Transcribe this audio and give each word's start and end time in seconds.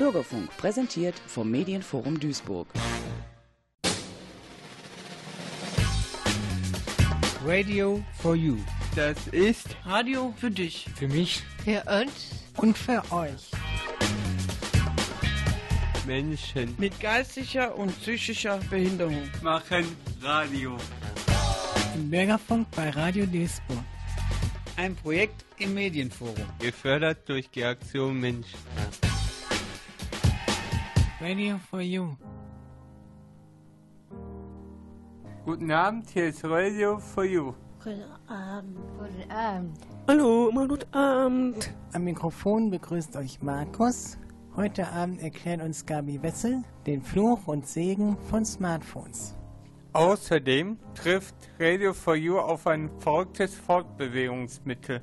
Bürgerfunk 0.00 0.48
präsentiert 0.56 1.14
vom 1.26 1.50
Medienforum 1.50 2.18
Duisburg. 2.18 2.66
Radio 7.44 8.02
for 8.18 8.34
You. 8.34 8.56
Das 8.96 9.26
ist 9.26 9.76
Radio 9.84 10.32
für 10.38 10.50
dich. 10.50 10.88
Für 10.96 11.06
mich. 11.06 11.42
Für 11.64 11.82
uns. 11.84 12.30
Und 12.56 12.78
für 12.78 13.02
euch. 13.12 13.50
Menschen 16.06 16.74
mit 16.78 16.98
geistiger 16.98 17.76
und 17.76 17.94
psychischer 18.00 18.58
Behinderung 18.70 19.28
machen 19.42 19.84
Radio. 20.22 20.78
Im 21.94 22.08
Bürgerfunk 22.08 22.66
bei 22.74 22.88
Radio 22.88 23.26
Duisburg. 23.26 23.84
Ein 24.76 24.96
Projekt 24.96 25.44
im 25.58 25.74
Medienforum. 25.74 26.46
Gefördert 26.58 27.28
durch 27.28 27.50
die 27.50 27.64
Aktion 27.64 28.18
Mensch. 28.18 28.48
Radio 31.20 31.58
for 31.58 31.82
You. 31.82 32.16
Guten 35.44 35.70
Abend, 35.70 36.08
hier 36.08 36.28
ist 36.28 36.42
Radio 36.44 36.98
for 36.98 37.24
You. 37.24 37.52
Guten 37.84 38.04
Abend. 38.26 38.78
Guten 38.98 39.30
Abend. 39.30 39.76
Hallo, 40.08 40.50
mal 40.50 40.66
guten 40.66 40.94
Abend. 40.94 41.74
Am 41.92 42.04
Mikrofon 42.04 42.70
begrüßt 42.70 43.16
euch 43.16 43.42
Markus. 43.42 44.16
Heute 44.56 44.88
Abend 44.88 45.20
erklärt 45.20 45.60
uns 45.60 45.84
Gabi 45.84 46.22
Wessel 46.22 46.64
den 46.86 47.02
Fluch 47.02 47.46
und 47.46 47.66
Segen 47.66 48.16
von 48.30 48.46
Smartphones. 48.46 49.34
Außerdem 49.92 50.78
trifft 50.94 51.34
Radio 51.58 51.92
for 51.92 52.16
You 52.16 52.38
auf 52.38 52.66
ein 52.66 52.88
verrücktes 52.98 53.54
Fortbewegungsmittel. 53.56 55.02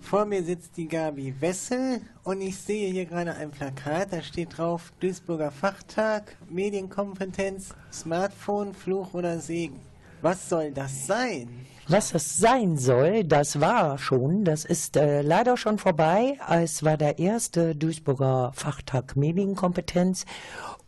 Vor 0.00 0.24
mir 0.24 0.42
sitzt 0.42 0.76
die 0.76 0.88
Gabi 0.88 1.34
Wessel 1.40 2.00
und 2.24 2.40
ich 2.40 2.58
sehe 2.58 2.90
hier 2.90 3.06
gerade 3.06 3.34
ein 3.34 3.50
Plakat, 3.50 4.12
da 4.12 4.22
steht 4.22 4.58
drauf 4.58 4.92
Duisburger 5.00 5.50
Fachtag, 5.50 6.36
Medienkompetenz, 6.48 7.74
Smartphone, 7.92 8.74
Fluch 8.74 9.14
oder 9.14 9.38
Segen. 9.38 9.80
Was 10.22 10.48
soll 10.48 10.72
das 10.72 11.06
sein? 11.06 11.48
Was 11.88 12.10
das 12.10 12.36
sein 12.36 12.76
soll, 12.76 13.24
das 13.24 13.60
war 13.60 13.98
schon. 13.98 14.44
Das 14.44 14.64
ist 14.64 14.96
äh, 14.96 15.22
leider 15.22 15.56
schon 15.56 15.78
vorbei. 15.78 16.38
Es 16.48 16.84
war 16.84 16.96
der 16.96 17.18
erste 17.18 17.74
Duisburger 17.74 18.52
Fachtag 18.54 19.16
Medienkompetenz. 19.16 20.24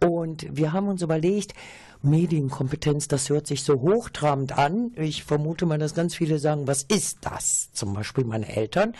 Und 0.00 0.46
wir 0.50 0.72
haben 0.72 0.88
uns 0.88 1.02
überlegt, 1.02 1.54
Medienkompetenz, 2.02 3.08
das 3.08 3.30
hört 3.30 3.46
sich 3.46 3.62
so 3.62 3.80
hochtrabend 3.80 4.58
an. 4.58 4.92
Ich 4.96 5.24
vermute 5.24 5.66
mal, 5.66 5.78
dass 5.78 5.94
ganz 5.94 6.14
viele 6.14 6.38
sagen, 6.38 6.66
was 6.66 6.82
ist 6.82 7.18
das? 7.22 7.70
Zum 7.72 7.94
Beispiel 7.94 8.24
meine 8.24 8.48
Eltern. 8.54 8.94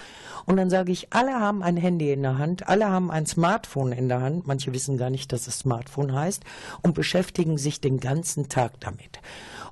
Und 0.47 0.57
dann 0.57 0.71
sage 0.71 0.93
ich, 0.93 1.13
alle 1.13 1.39
haben 1.39 1.63
ein 1.63 1.77
Handy 1.77 2.13
in 2.13 2.23
der 2.23 2.39
Hand, 2.39 2.69
alle 2.69 2.89
haben 2.89 3.11
ein 3.11 3.27
Smartphone 3.27 3.93
in 3.93 4.09
der 4.09 4.21
Hand. 4.21 4.47
Manche 4.47 4.73
wissen 4.73 4.97
gar 4.97 5.11
nicht, 5.11 5.33
dass 5.33 5.47
es 5.47 5.59
Smartphone 5.59 6.15
heißt 6.15 6.45
und 6.83 6.95
beschäftigen 6.95 7.59
sich 7.59 7.81
den 7.81 7.99
ganzen 8.01 8.49
Tag 8.49 8.81
damit. 8.81 9.21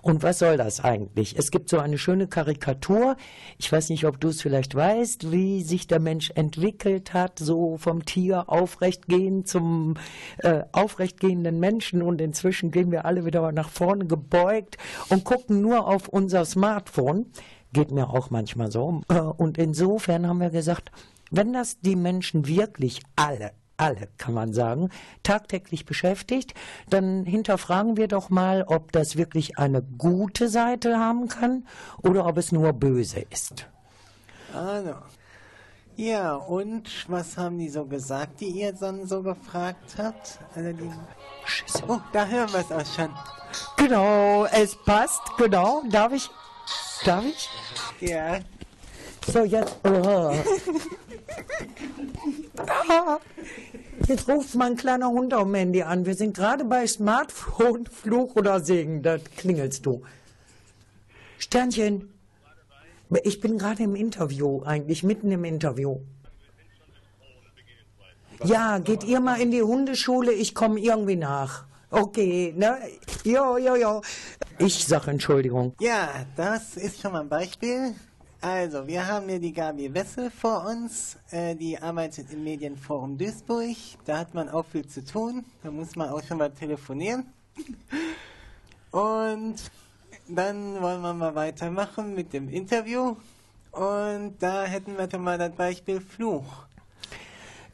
Und 0.02 0.22
was 0.22 0.38
soll 0.38 0.56
das 0.56 0.80
eigentlich? 0.80 1.36
Es 1.38 1.50
gibt 1.50 1.68
so 1.68 1.78
eine 1.78 1.98
schöne 1.98 2.26
Karikatur. 2.26 3.16
Ich 3.58 3.70
weiß 3.70 3.90
nicht, 3.90 4.06
ob 4.06 4.20
du 4.20 4.28
es 4.28 4.40
vielleicht 4.40 4.74
weißt, 4.74 5.30
wie 5.30 5.62
sich 5.62 5.86
der 5.86 6.00
Mensch 6.00 6.30
entwickelt 6.34 7.12
hat, 7.12 7.38
so 7.38 7.76
vom 7.76 8.04
Tier 8.04 8.48
aufrechtgehend 8.48 9.46
zum 9.46 9.94
äh, 10.38 10.62
aufrechtgehenden 10.72 11.60
Menschen. 11.60 12.02
Und 12.02 12.20
inzwischen 12.20 12.70
gehen 12.70 12.90
wir 12.90 13.04
alle 13.04 13.19
wieder 13.24 13.52
nach 13.52 13.68
vorne 13.68 14.06
gebeugt 14.06 14.78
und 15.08 15.24
gucken 15.24 15.60
nur 15.60 15.86
auf 15.86 16.08
unser 16.08 16.44
Smartphone. 16.44 17.26
Geht 17.72 17.90
mir 17.90 18.10
auch 18.10 18.30
manchmal 18.30 18.70
so. 18.70 19.02
Äh, 19.08 19.20
und 19.20 19.58
insofern 19.58 20.26
haben 20.26 20.40
wir 20.40 20.50
gesagt, 20.50 20.90
wenn 21.30 21.52
das 21.52 21.80
die 21.80 21.96
Menschen 21.96 22.46
wirklich 22.46 23.00
alle 23.16 23.52
alle, 23.80 24.08
kann 24.18 24.34
man 24.34 24.52
sagen, 24.52 24.90
tagtäglich 25.22 25.86
beschäftigt, 25.86 26.52
dann 26.90 27.24
hinterfragen 27.24 27.96
wir 27.96 28.08
doch 28.08 28.28
mal, 28.28 28.62
ob 28.66 28.92
das 28.92 29.16
wirklich 29.16 29.58
eine 29.58 29.80
gute 29.80 30.50
Seite 30.50 30.98
haben 30.98 31.28
kann 31.28 31.66
oder 32.02 32.26
ob 32.26 32.36
es 32.36 32.52
nur 32.52 32.74
böse 32.74 33.20
ist. 33.30 33.66
Also. 34.54 34.94
Ja, 35.96 36.36
und 36.36 36.88
was 37.08 37.36
haben 37.36 37.58
die 37.58 37.68
so 37.68 37.84
gesagt, 37.84 38.40
die 38.40 38.48
ihr 38.48 38.72
dann 38.72 39.06
so 39.06 39.22
gefragt 39.22 39.96
habt? 39.98 40.38
Also 40.54 40.72
die 40.72 40.90
oh, 41.88 42.00
da 42.12 42.26
hören 42.26 42.50
wir 42.52 42.60
es 42.60 42.72
auch 42.72 42.94
schon. 42.94 43.10
Genau, 43.76 44.46
es 44.46 44.76
passt, 44.76 45.20
genau. 45.36 45.82
Darf 45.90 46.12
ich? 46.12 46.30
Darf 47.04 47.24
ich? 47.24 47.48
Ja. 48.00 48.40
So, 49.26 49.44
jetzt. 49.44 49.76
Oh. 49.84 50.34
Jetzt 54.06 54.28
ruft 54.28 54.54
mein 54.54 54.76
kleiner 54.76 55.08
Hund 55.08 55.34
am 55.34 55.54
Handy 55.54 55.82
an. 55.82 56.06
Wir 56.06 56.14
sind 56.14 56.34
gerade 56.36 56.64
bei 56.64 56.86
Smartphone, 56.86 57.86
Fluch 57.86 58.34
oder 58.36 58.60
Segen. 58.60 59.02
Da 59.02 59.18
klingelst 59.18 59.84
du. 59.84 60.02
Sternchen. 61.38 62.12
Ich 63.24 63.40
bin 63.40 63.58
gerade 63.58 63.82
im 63.82 63.96
Interview, 63.96 64.62
eigentlich 64.62 65.02
mitten 65.02 65.30
im 65.32 65.44
Interview. 65.44 65.98
Ja, 68.44 68.78
geht 68.78 69.04
ihr 69.04 69.20
mal 69.20 69.40
in 69.40 69.50
die 69.50 69.62
Hundeschule, 69.62 70.32
ich 70.32 70.54
komme 70.54 70.80
irgendwie 70.80 71.16
nach. 71.16 71.64
Okay, 71.90 72.54
ne? 72.56 72.78
Jo, 73.24 73.58
jo, 73.58 73.74
jo. 73.74 74.00
Ich 74.58 74.86
sag 74.86 75.08
Entschuldigung. 75.08 75.74
Ja, 75.80 76.08
das 76.36 76.76
ist 76.76 77.00
schon 77.00 77.12
mal 77.12 77.22
ein 77.22 77.28
Beispiel. 77.28 77.94
Also, 78.40 78.86
wir 78.86 79.06
haben 79.06 79.28
hier 79.28 79.40
die 79.40 79.52
Gabi 79.52 79.92
Wessel 79.92 80.30
vor 80.30 80.64
uns, 80.66 81.18
äh, 81.30 81.54
die 81.54 81.76
arbeitet 81.78 82.32
im 82.32 82.44
Medienforum 82.44 83.18
Duisburg. 83.18 83.76
Da 84.06 84.18
hat 84.18 84.32
man 84.32 84.48
auch 84.48 84.64
viel 84.64 84.86
zu 84.86 85.04
tun, 85.04 85.44
da 85.62 85.70
muss 85.70 85.94
man 85.96 86.08
auch 86.08 86.22
schon 86.22 86.38
mal 86.38 86.50
telefonieren. 86.50 87.26
Und 88.92 89.56
dann 90.34 90.80
wollen 90.80 91.00
wir 91.00 91.14
mal 91.14 91.34
weitermachen 91.34 92.14
mit 92.14 92.32
dem 92.32 92.48
Interview. 92.48 93.16
Und 93.72 94.34
da 94.40 94.64
hätten 94.64 94.96
wir 94.96 95.08
schon 95.10 95.22
mal 95.22 95.38
das 95.38 95.52
Beispiel 95.52 96.00
Fluch. 96.00 96.66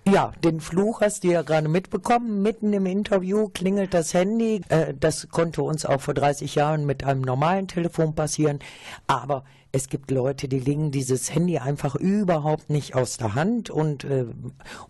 Ja, 0.09 0.33
den 0.45 0.61
Fluch 0.61 1.01
hast 1.01 1.25
du 1.25 1.29
ja 1.29 1.43
gerade 1.43 1.69
mitbekommen. 1.69 2.41
Mitten 2.41 2.73
im 2.73 2.87
Interview 2.87 3.49
klingelt 3.49 3.93
das 3.93 4.15
Handy. 4.15 4.63
Äh, 4.69 4.95
das 4.95 5.29
konnte 5.31 5.63
uns 5.63 5.85
auch 5.85 6.01
vor 6.01 6.15
30 6.15 6.55
Jahren 6.55 6.87
mit 6.87 7.03
einem 7.03 7.23
normalen 7.23 7.67
Telefon 7.67 8.15
passieren. 8.15 8.61
Aber 9.09 9.45
es 9.77 9.91
gibt 9.91 10.11
Leute, 10.11 10.49
die 10.49 10.59
legen 10.59 10.91
dieses 10.91 11.35
Handy 11.35 11.59
einfach 11.59 11.97
überhaupt 11.97 12.71
nicht 12.71 12.95
aus 12.95 13.19
der 13.19 13.35
Hand. 13.35 13.69
Und 13.69 14.05
äh, 14.05 14.25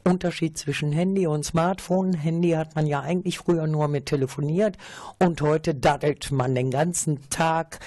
Unterschied 0.05 0.57
zwischen 0.57 0.93
Handy 0.93 1.27
und 1.27 1.45
Smartphone. 1.45 2.13
Handy 2.13 2.51
hat 2.51 2.77
man 2.77 2.87
ja 2.87 3.01
eigentlich 3.01 3.39
früher 3.39 3.67
nur 3.67 3.89
mit 3.89 4.07
telefoniert. 4.07 4.77
Und 5.19 5.43
heute 5.43 5.75
daddelt 5.75 6.31
man 6.31 6.55
den 6.55 6.71
ganzen 6.71 7.29
Tag. 7.31 7.81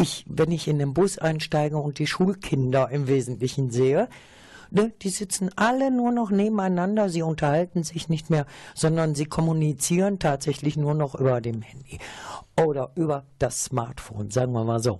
Ich, 0.00 0.24
wenn 0.30 0.50
ich 0.50 0.66
in 0.66 0.78
den 0.78 0.94
Bus 0.94 1.18
einsteige 1.18 1.76
und 1.76 1.98
die 1.98 2.06
Schulkinder 2.06 2.88
im 2.90 3.06
Wesentlichen 3.06 3.70
sehe, 3.70 4.08
Ne? 4.68 4.92
Die 5.00 5.10
sitzen 5.10 5.50
alle 5.54 5.92
nur 5.92 6.10
noch 6.10 6.32
nebeneinander, 6.32 7.08
sie 7.08 7.22
unterhalten 7.22 7.84
sich 7.84 8.08
nicht 8.08 8.30
mehr, 8.30 8.46
sondern 8.74 9.14
sie 9.14 9.26
kommunizieren 9.26 10.18
tatsächlich 10.18 10.76
nur 10.76 10.92
noch 10.92 11.14
über 11.14 11.40
dem 11.40 11.62
Handy 11.62 12.00
oder 12.60 12.90
über 12.96 13.26
das 13.38 13.62
Smartphone, 13.62 14.32
sagen 14.32 14.50
wir 14.50 14.64
mal 14.64 14.82
so. 14.82 14.98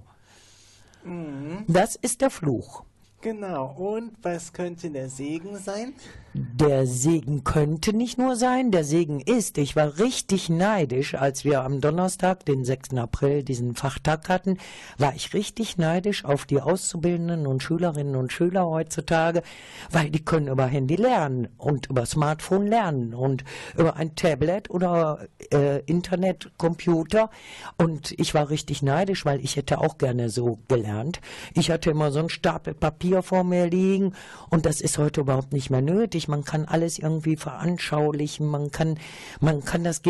Mhm. 1.07 1.65
Das 1.69 1.97
ist 1.97 2.21
der 2.21 2.31
Fluch. 2.31 2.85
Genau. 3.21 3.75
Und 3.77 4.13
was 4.23 4.53
könnte 4.53 4.91
der 4.91 5.09
Segen 5.09 5.57
sein? 5.59 5.95
Der 6.39 6.87
Segen 6.87 7.45
könnte 7.45 7.93
nicht 7.95 8.19
nur 8.19 8.37
sein, 8.37 8.71
der 8.71 8.85
Segen 8.85 9.21
ist. 9.21 9.57
Ich 9.57 9.77
war 9.77 9.99
richtig 9.99 10.49
neidisch, 10.49 11.15
als 11.15 11.45
wir 11.45 11.63
am 11.63 11.81
Donnerstag, 11.81 12.45
den 12.45 12.65
6. 12.65 12.95
April, 12.95 13.43
diesen 13.43 13.75
Fachtag 13.75 14.29
hatten, 14.29 14.59
war 14.99 15.15
ich 15.15 15.33
richtig 15.33 15.79
neidisch 15.79 16.25
auf 16.25 16.45
die 16.45 16.61
Auszubildenden 16.61 17.47
und 17.47 17.63
Schülerinnen 17.63 18.17
und 18.17 18.33
Schüler 18.33 18.67
heutzutage, 18.67 19.43
weil 19.91 20.11
die 20.11 20.25
können 20.25 20.49
über 20.49 20.67
Handy 20.67 20.97
lernen 20.97 21.49
und 21.57 21.87
über 21.87 22.05
Smartphone 22.05 22.67
lernen 22.67 23.15
und 23.15 23.45
über 23.77 23.97
ein 23.97 24.15
Tablet 24.15 24.69
oder 24.69 25.27
äh, 25.53 25.81
Internet, 25.87 26.51
Computer. 26.59 27.31
Und 27.79 28.13
ich 28.19 28.35
war 28.35 28.51
richtig 28.51 28.83
neidisch, 28.83 29.25
weil 29.25 29.43
ich 29.43 29.57
hätte 29.57 29.79
auch 29.79 29.97
gerne 29.97 30.29
so 30.29 30.59
gelernt. 30.69 31.21
Ich 31.55 31.71
hatte 31.71 31.91
immer 31.91 32.11
so 32.13 32.19
einen 32.19 32.29
Stapel 32.29 32.75
Papier 32.75 33.07
Papier 33.07 33.23
vor 33.23 33.45
mir 33.45 33.67
liegen 33.67 34.15
und 34.51 34.67
das 34.67 34.81
ist 34.81 34.99
heute 34.99 35.21
überhaupt 35.21 35.53
nicht 35.53 35.71
mehr 35.71 35.83
nötig. 35.83 36.26
Man 36.29 36.45
kann 36.45 36.65
alles 36.67 36.99
irgendwie 36.99 37.37
veranschaulichen, 37.37 38.47
man 38.47 38.71
kann, 38.71 38.99
man 39.41 39.65
kann 39.65 39.85
das 39.85 40.01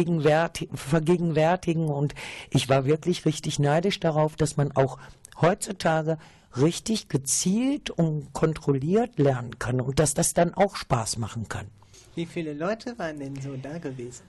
vergegenwärtigen 0.74 1.88
und 1.88 2.14
ich 2.50 2.68
war 2.68 2.84
wirklich 2.84 3.24
richtig 3.24 3.58
neidisch 3.58 4.00
darauf, 4.00 4.36
dass 4.36 4.56
man 4.56 4.72
auch 4.72 4.98
heutzutage 5.40 6.18
richtig 6.56 7.08
gezielt 7.08 7.90
und 7.90 8.32
kontrolliert 8.32 9.18
lernen 9.18 9.58
kann 9.58 9.80
und 9.80 9.98
dass 9.98 10.14
das 10.14 10.34
dann 10.34 10.54
auch 10.54 10.76
Spaß 10.76 11.18
machen 11.18 11.48
kann. 11.48 11.66
Wie 12.14 12.26
viele 12.26 12.54
Leute 12.54 12.98
waren 12.98 13.18
denn 13.18 13.40
so 13.40 13.56
da 13.56 13.78
gewesen? 13.78 14.22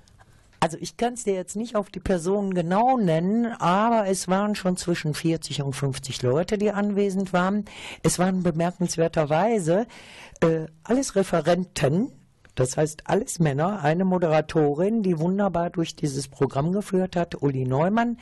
Also 0.67 0.79
ich 0.81 0.97
kann 0.97 1.13
es 1.13 1.23
dir 1.23 1.33
jetzt 1.33 1.55
nicht 1.55 1.77
auf 1.77 1.89
die 1.89 2.01
Personen 2.01 2.53
genau 2.53 2.97
nennen, 2.97 3.45
aber 3.45 4.05
es 4.05 4.27
waren 4.27 4.53
schon 4.53 4.75
zwischen 4.75 5.13
40 5.13 5.61
und 5.61 5.71
50 5.71 6.21
Leute, 6.23 6.57
die 6.57 6.71
anwesend 6.71 7.31
waren. 7.31 7.63
Es 8.03 8.19
waren 8.19 8.43
bemerkenswerterweise 8.43 9.87
äh, 10.41 10.65
alles 10.83 11.15
Referenten, 11.15 12.11
Das 12.55 12.75
heißt, 12.75 13.03
alles 13.05 13.39
Männer, 13.39 13.81
eine 13.81 14.03
Moderatorin, 14.03 15.03
die 15.03 15.19
wunderbar 15.19 15.69
durch 15.69 15.95
dieses 15.95 16.27
Programm 16.27 16.73
geführt 16.73 17.15
hat, 17.15 17.41
Uli 17.41 17.63
Neumann 17.63 18.17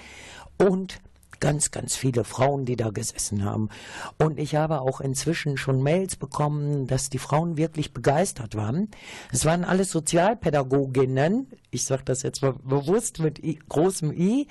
und 0.59 1.00
ganz, 1.39 1.71
ganz 1.71 1.95
viele 1.95 2.23
Frauen, 2.23 2.65
die 2.65 2.75
da 2.75 2.89
gesessen 2.89 3.43
haben. 3.43 3.69
Und 4.17 4.39
ich 4.39 4.55
habe 4.55 4.81
auch 4.81 5.01
inzwischen 5.01 5.57
schon 5.57 5.81
Mails 5.81 6.15
bekommen, 6.15 6.87
dass 6.87 7.09
die 7.09 7.19
Frauen 7.19 7.57
wirklich 7.57 7.93
begeistert 7.93 8.55
waren. 8.55 8.89
Es 9.31 9.45
waren 9.45 9.63
alles 9.63 9.91
Sozialpädagoginnen. 9.91 11.47
Ich 11.71 11.85
sage 11.85 12.03
das 12.05 12.23
jetzt 12.23 12.41
mal 12.41 12.53
bewusst 12.63 13.19
mit 13.19 13.39
I, 13.39 13.59
großem 13.67 14.11
I. 14.11 14.47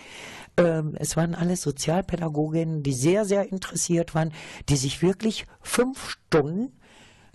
Ähm, 0.56 0.94
es 0.96 1.16
waren 1.16 1.34
alles 1.34 1.62
Sozialpädagoginnen, 1.62 2.82
die 2.82 2.92
sehr, 2.92 3.24
sehr 3.24 3.50
interessiert 3.50 4.14
waren, 4.14 4.32
die 4.68 4.76
sich 4.76 5.02
wirklich 5.02 5.46
fünf 5.60 6.10
Stunden 6.10 6.72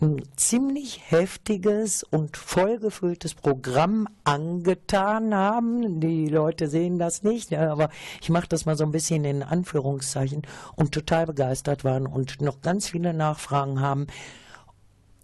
ein 0.02 0.22
ziemlich 0.36 1.12
heftiges 1.12 2.04
und 2.04 2.38
vollgefülltes 2.38 3.34
Programm 3.34 4.08
angetan 4.24 5.34
haben. 5.34 6.00
Die 6.00 6.28
Leute 6.28 6.68
sehen 6.68 7.00
das 7.00 7.24
nicht, 7.24 7.54
aber 7.54 7.90
ich 8.22 8.30
mache 8.30 8.48
das 8.48 8.66
mal 8.66 8.76
so 8.76 8.84
ein 8.84 8.92
bisschen 8.92 9.26
in 9.26 9.44
Anführungszeichen 9.44 10.44
und 10.76 10.94
total 10.94 11.26
begeistert 11.26 11.84
waren 11.84 12.08
und 12.08 12.42
noch 12.42 12.62
ganz 12.62 12.90
viele 12.90 13.14
Nachfragen 13.14 13.82
haben. 13.82 14.08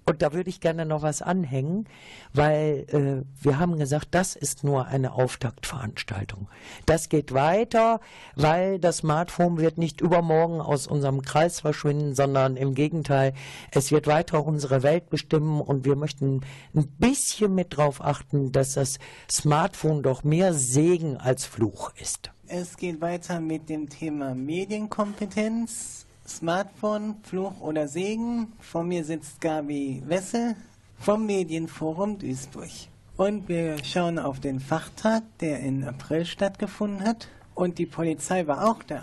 Und 0.07 0.21
da 0.21 0.33
würde 0.33 0.51
ich 0.51 0.59
gerne 0.59 0.85
noch 0.85 1.01
was 1.01 1.23
anhängen, 1.23 1.87
weil 2.31 2.85
äh, 2.89 3.43
wir 3.43 3.57
haben 3.57 3.79
gesagt, 3.79 4.09
das 4.11 4.35
ist 4.35 4.63
nur 4.63 4.85
eine 4.85 5.13
Auftaktveranstaltung. 5.13 6.47
Das 6.85 7.09
geht 7.09 7.33
weiter, 7.33 7.99
weil 8.35 8.77
das 8.77 8.97
Smartphone 8.97 9.57
wird 9.57 9.79
nicht 9.79 10.01
übermorgen 10.01 10.61
aus 10.61 10.85
unserem 10.85 11.23
Kreis 11.23 11.61
verschwinden, 11.61 12.13
sondern 12.13 12.55
im 12.55 12.75
Gegenteil, 12.75 13.33
es 13.71 13.91
wird 13.91 14.05
weiter 14.05 14.45
unsere 14.45 14.83
Welt 14.83 15.09
bestimmen 15.09 15.59
und 15.59 15.85
wir 15.85 15.95
möchten 15.95 16.41
ein 16.75 16.87
bisschen 16.99 17.55
mit 17.55 17.75
drauf 17.75 17.99
achten, 17.99 18.51
dass 18.51 18.73
das 18.73 18.99
Smartphone 19.29 20.03
doch 20.03 20.23
mehr 20.23 20.53
Segen 20.53 21.17
als 21.17 21.45
Fluch 21.45 21.91
ist. 21.99 22.31
Es 22.47 22.77
geht 22.77 23.01
weiter 23.01 23.39
mit 23.39 23.69
dem 23.69 23.89
Thema 23.89 24.35
Medienkompetenz. 24.35 26.05
Smartphone, 26.27 27.15
Fluch 27.23 27.61
oder 27.61 27.87
Segen. 27.87 28.53
Vor 28.59 28.83
mir 28.83 29.03
sitzt 29.03 29.41
Gabi 29.41 30.01
Wessel 30.05 30.55
vom 30.99 31.25
Medienforum 31.25 32.17
Duisburg. 32.17 32.69
Und 33.17 33.47
wir 33.47 33.83
schauen 33.83 34.19
auf 34.19 34.39
den 34.39 34.59
Fachtag, 34.59 35.23
der 35.39 35.59
in 35.59 35.83
April 35.83 36.25
stattgefunden 36.25 37.03
hat. 37.05 37.29
Und 37.55 37.77
die 37.79 37.85
Polizei 37.85 38.45
war 38.47 38.69
auch 38.69 38.83
da. 38.83 39.01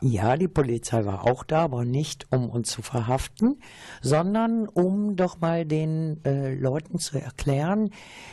Ja, 0.00 0.36
die 0.36 0.48
Polizei 0.48 1.04
war 1.06 1.24
auch 1.24 1.44
da, 1.44 1.62
aber 1.62 1.84
nicht 1.84 2.26
um 2.30 2.50
uns 2.50 2.70
zu 2.70 2.82
verhaften, 2.82 3.56
sondern 4.02 4.68
um 4.68 5.16
doch 5.16 5.40
mal 5.40 5.64
den 5.64 6.22
äh, 6.24 6.54
Leuten 6.54 6.98
zu 6.98 7.18
erklären, 7.18 7.90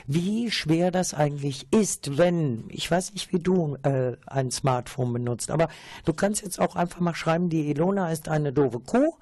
wie 0.07 0.51
schwer 0.51 0.91
das 0.91 1.13
eigentlich 1.13 1.71
ist, 1.71 2.17
wenn, 2.17 2.65
ich 2.69 2.89
weiß 2.89 3.13
nicht, 3.13 3.31
wie 3.31 3.39
du 3.39 3.77
äh, 3.83 4.17
ein 4.25 4.51
Smartphone 4.51 5.13
benutzt, 5.13 5.51
aber 5.51 5.69
du 6.03 6.13
kannst 6.13 6.41
jetzt 6.41 6.59
auch 6.59 6.75
einfach 6.75 6.99
mal 6.99 7.15
schreiben, 7.15 7.49
die 7.49 7.69
Ilona 7.69 8.11
ist 8.11 8.27
eine 8.27 8.51
doofe 8.51 8.79
Kuh. 8.79 9.13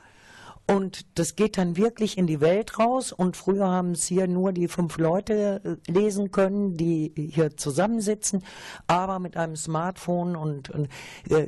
Und 0.69 1.07
das 1.18 1.36
geht 1.36 1.57
dann 1.57 1.77
wirklich 1.77 2.16
in 2.16 2.27
die 2.27 2.42
Welt 2.42 2.77
raus. 2.77 3.12
Und 3.12 3.36
früher 3.36 3.68
haben 3.68 3.94
es 3.94 4.06
hier 4.06 4.27
nur 4.27 4.54
die 4.54 4.68
fünf 4.68 5.00
Leute 5.00 5.80
äh, 5.88 5.92
lesen 5.92 6.30
können, 6.30 6.77
die 6.77 7.12
hier 7.16 7.57
zusammensitzen. 7.57 8.44
Aber 8.86 9.18
mit 9.18 9.36
einem 9.36 9.56
Smartphone 9.56 10.36
und, 10.36 10.69
und 10.69 10.88
äh, 11.30 11.48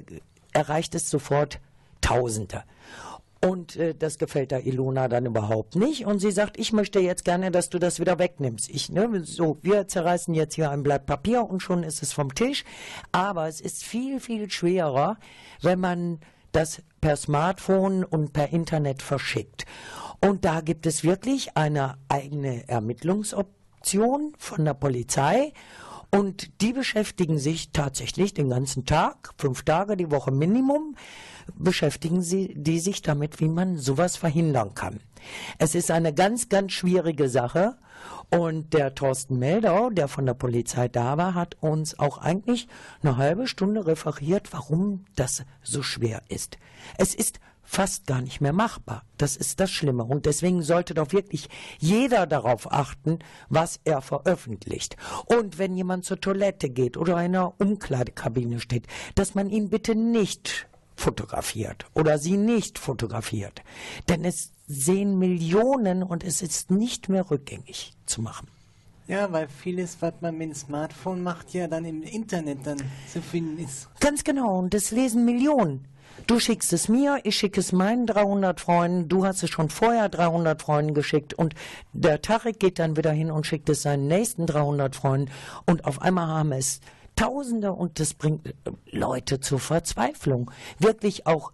erreicht 0.53 0.95
es 0.95 1.12
sofort 1.12 1.59
Tausende. 2.01 2.63
Und 3.44 3.75
äh, 3.75 3.94
das 3.94 4.18
gefällt 4.18 4.50
der 4.50 4.65
Ilona 4.65 5.07
dann 5.07 5.27
überhaupt 5.27 5.75
nicht. 5.75 6.07
Und 6.07 6.17
sie 6.17 6.31
sagt, 6.31 6.57
ich 6.57 6.74
möchte 6.74 7.00
jetzt 7.00 7.24
gerne, 7.24 7.51
dass 7.51 7.69
du 7.69 7.77
das 7.77 8.00
wieder 8.00 8.17
wegnimmst. 8.17 8.71
Ich, 8.71 8.91
ne, 8.91 9.21
so, 9.24 9.59
wir 9.62 9.88
zerreißen 9.88 10.33
jetzt 10.33 10.56
hier 10.56 10.71
ein 10.71 10.81
Blatt 10.81 11.06
Papier 11.06 11.47
und 11.47 11.59
schon 11.62 11.83
ist 11.83 12.01
es 12.01 12.12
vom 12.12 12.33
Tisch. 12.33 12.63
Aber 13.12 13.47
es 13.47 13.62
ist 13.62 13.83
viel, 13.83 14.19
viel 14.19 14.50
schwerer, 14.50 15.17
wenn 15.62 15.79
man 15.79 16.21
das 16.51 16.81
per 17.00 17.15
Smartphone 17.15 18.03
und 18.03 18.33
per 18.33 18.50
Internet 18.50 19.01
verschickt. 19.01 19.65
Und 20.24 20.45
da 20.45 20.62
gibt 20.62 20.86
es 20.86 21.03
wirklich 21.03 21.57
eine 21.57 21.98
eigene 22.07 22.68
Ermittlungsoption 22.68 24.33
von 24.38 24.65
der 24.65 24.75
Polizei. 24.75 25.53
Und 26.13 26.62
die 26.62 26.74
beschäftigen 26.74 27.39
sich 27.39 27.71
tatsächlich 27.71 28.33
den 28.33 28.50
ganzen 28.50 28.86
Tag, 28.86 29.33
fünf 29.38 29.63
Tage 29.63 29.95
die 29.95 30.12
Woche 30.12 30.31
Minimum, 30.31 30.95
beschäftigen 31.56 32.21
sie 32.21 32.53
die 32.56 32.80
sich 32.80 33.01
damit, 33.01 33.39
wie 33.39 33.48
man 33.48 33.77
sowas 33.77 34.18
verhindern 34.18 34.75
kann. 34.75 35.00
Es 35.57 35.74
ist 35.74 35.89
eine 35.89 36.13
ganz, 36.13 36.50
ganz 36.50 36.74
schwierige 36.74 37.30
Sache. 37.30 37.77
Und 38.33 38.73
der 38.73 38.95
Thorsten 38.95 39.39
Meldau, 39.39 39.89
der 39.89 40.07
von 40.07 40.25
der 40.25 40.33
Polizei 40.33 40.87
da 40.87 41.17
war, 41.17 41.35
hat 41.35 41.57
uns 41.59 41.99
auch 41.99 42.17
eigentlich 42.17 42.69
eine 43.03 43.17
halbe 43.17 43.45
Stunde 43.45 43.85
referiert, 43.85 44.53
warum 44.53 45.03
das 45.17 45.43
so 45.61 45.83
schwer 45.83 46.21
ist. 46.29 46.57
Es 46.97 47.13
ist 47.13 47.41
fast 47.61 48.07
gar 48.07 48.21
nicht 48.21 48.41
mehr 48.41 48.53
machbar. 48.53 49.03
Das 49.17 49.35
ist 49.35 49.59
das 49.59 49.69
Schlimme. 49.69 50.03
Und 50.03 50.25
deswegen 50.25 50.61
sollte 50.61 50.93
doch 50.93 51.11
wirklich 51.11 51.49
jeder 51.79 52.25
darauf 52.25 52.71
achten, 52.71 53.19
was 53.49 53.79
er 53.83 54.01
veröffentlicht. 54.01 54.95
Und 55.25 55.57
wenn 55.57 55.75
jemand 55.75 56.05
zur 56.05 56.19
Toilette 56.19 56.69
geht 56.69 56.95
oder 56.97 57.13
in 57.13 57.35
einer 57.35 57.59
Umkleidekabine 57.59 58.59
steht, 58.59 58.87
dass 59.15 59.35
man 59.35 59.49
ihn 59.49 59.69
bitte 59.69 59.93
nicht 59.95 60.67
fotografiert 60.95 61.85
oder 61.93 62.17
sie 62.17 62.38
nicht 62.38 62.79
fotografiert. 62.79 63.61
Denn 64.09 64.25
es 64.25 64.51
sehen 64.67 65.17
Millionen 65.19 66.03
und 66.03 66.23
es 66.23 66.41
ist 66.41 66.71
nicht 66.71 67.09
mehr 67.09 67.29
rückgängig 67.29 67.93
zu 68.05 68.21
machen. 68.21 68.47
Ja, 69.07 69.31
weil 69.31 69.49
vieles, 69.49 69.97
was 70.01 70.13
man 70.21 70.38
mit 70.38 70.49
dem 70.49 70.55
Smartphone 70.55 71.21
macht, 71.21 71.53
ja 71.53 71.67
dann 71.67 71.83
im 71.85 72.03
Internet 72.03 72.65
dann 72.65 72.77
zu 73.11 73.21
finden 73.21 73.61
ist. 73.63 73.89
Ganz 73.99 74.23
genau, 74.23 74.59
und 74.59 74.73
das 74.73 74.91
lesen 74.91 75.25
Millionen. 75.25 75.88
Du 76.27 76.39
schickst 76.39 76.71
es 76.71 76.88
mir, 76.88 77.19
ich 77.23 77.35
schicke 77.35 77.59
es 77.59 77.71
meinen 77.71 78.05
300 78.05 78.59
Freunden, 78.59 79.09
du 79.09 79.25
hast 79.25 79.43
es 79.43 79.49
schon 79.49 79.69
vorher 79.69 80.07
300 80.07 80.61
Freunden 80.61 80.93
geschickt 80.93 81.33
und 81.33 81.55
der 81.93 82.21
Tarek 82.21 82.59
geht 82.59 82.79
dann 82.79 82.95
wieder 82.95 83.11
hin 83.11 83.31
und 83.31 83.45
schickt 83.45 83.69
es 83.69 83.81
seinen 83.81 84.07
nächsten 84.07 84.45
300 84.45 84.95
Freunden 84.95 85.31
und 85.65 85.85
auf 85.85 86.01
einmal 86.01 86.27
haben 86.27 86.51
es 86.51 86.79
Tausende 87.15 87.73
und 87.73 87.99
das 87.99 88.13
bringt 88.13 88.47
äh, 88.47 88.53
Leute 88.91 89.39
zur 89.39 89.59
Verzweiflung. 89.59 90.51
Wirklich 90.79 91.27
auch 91.27 91.51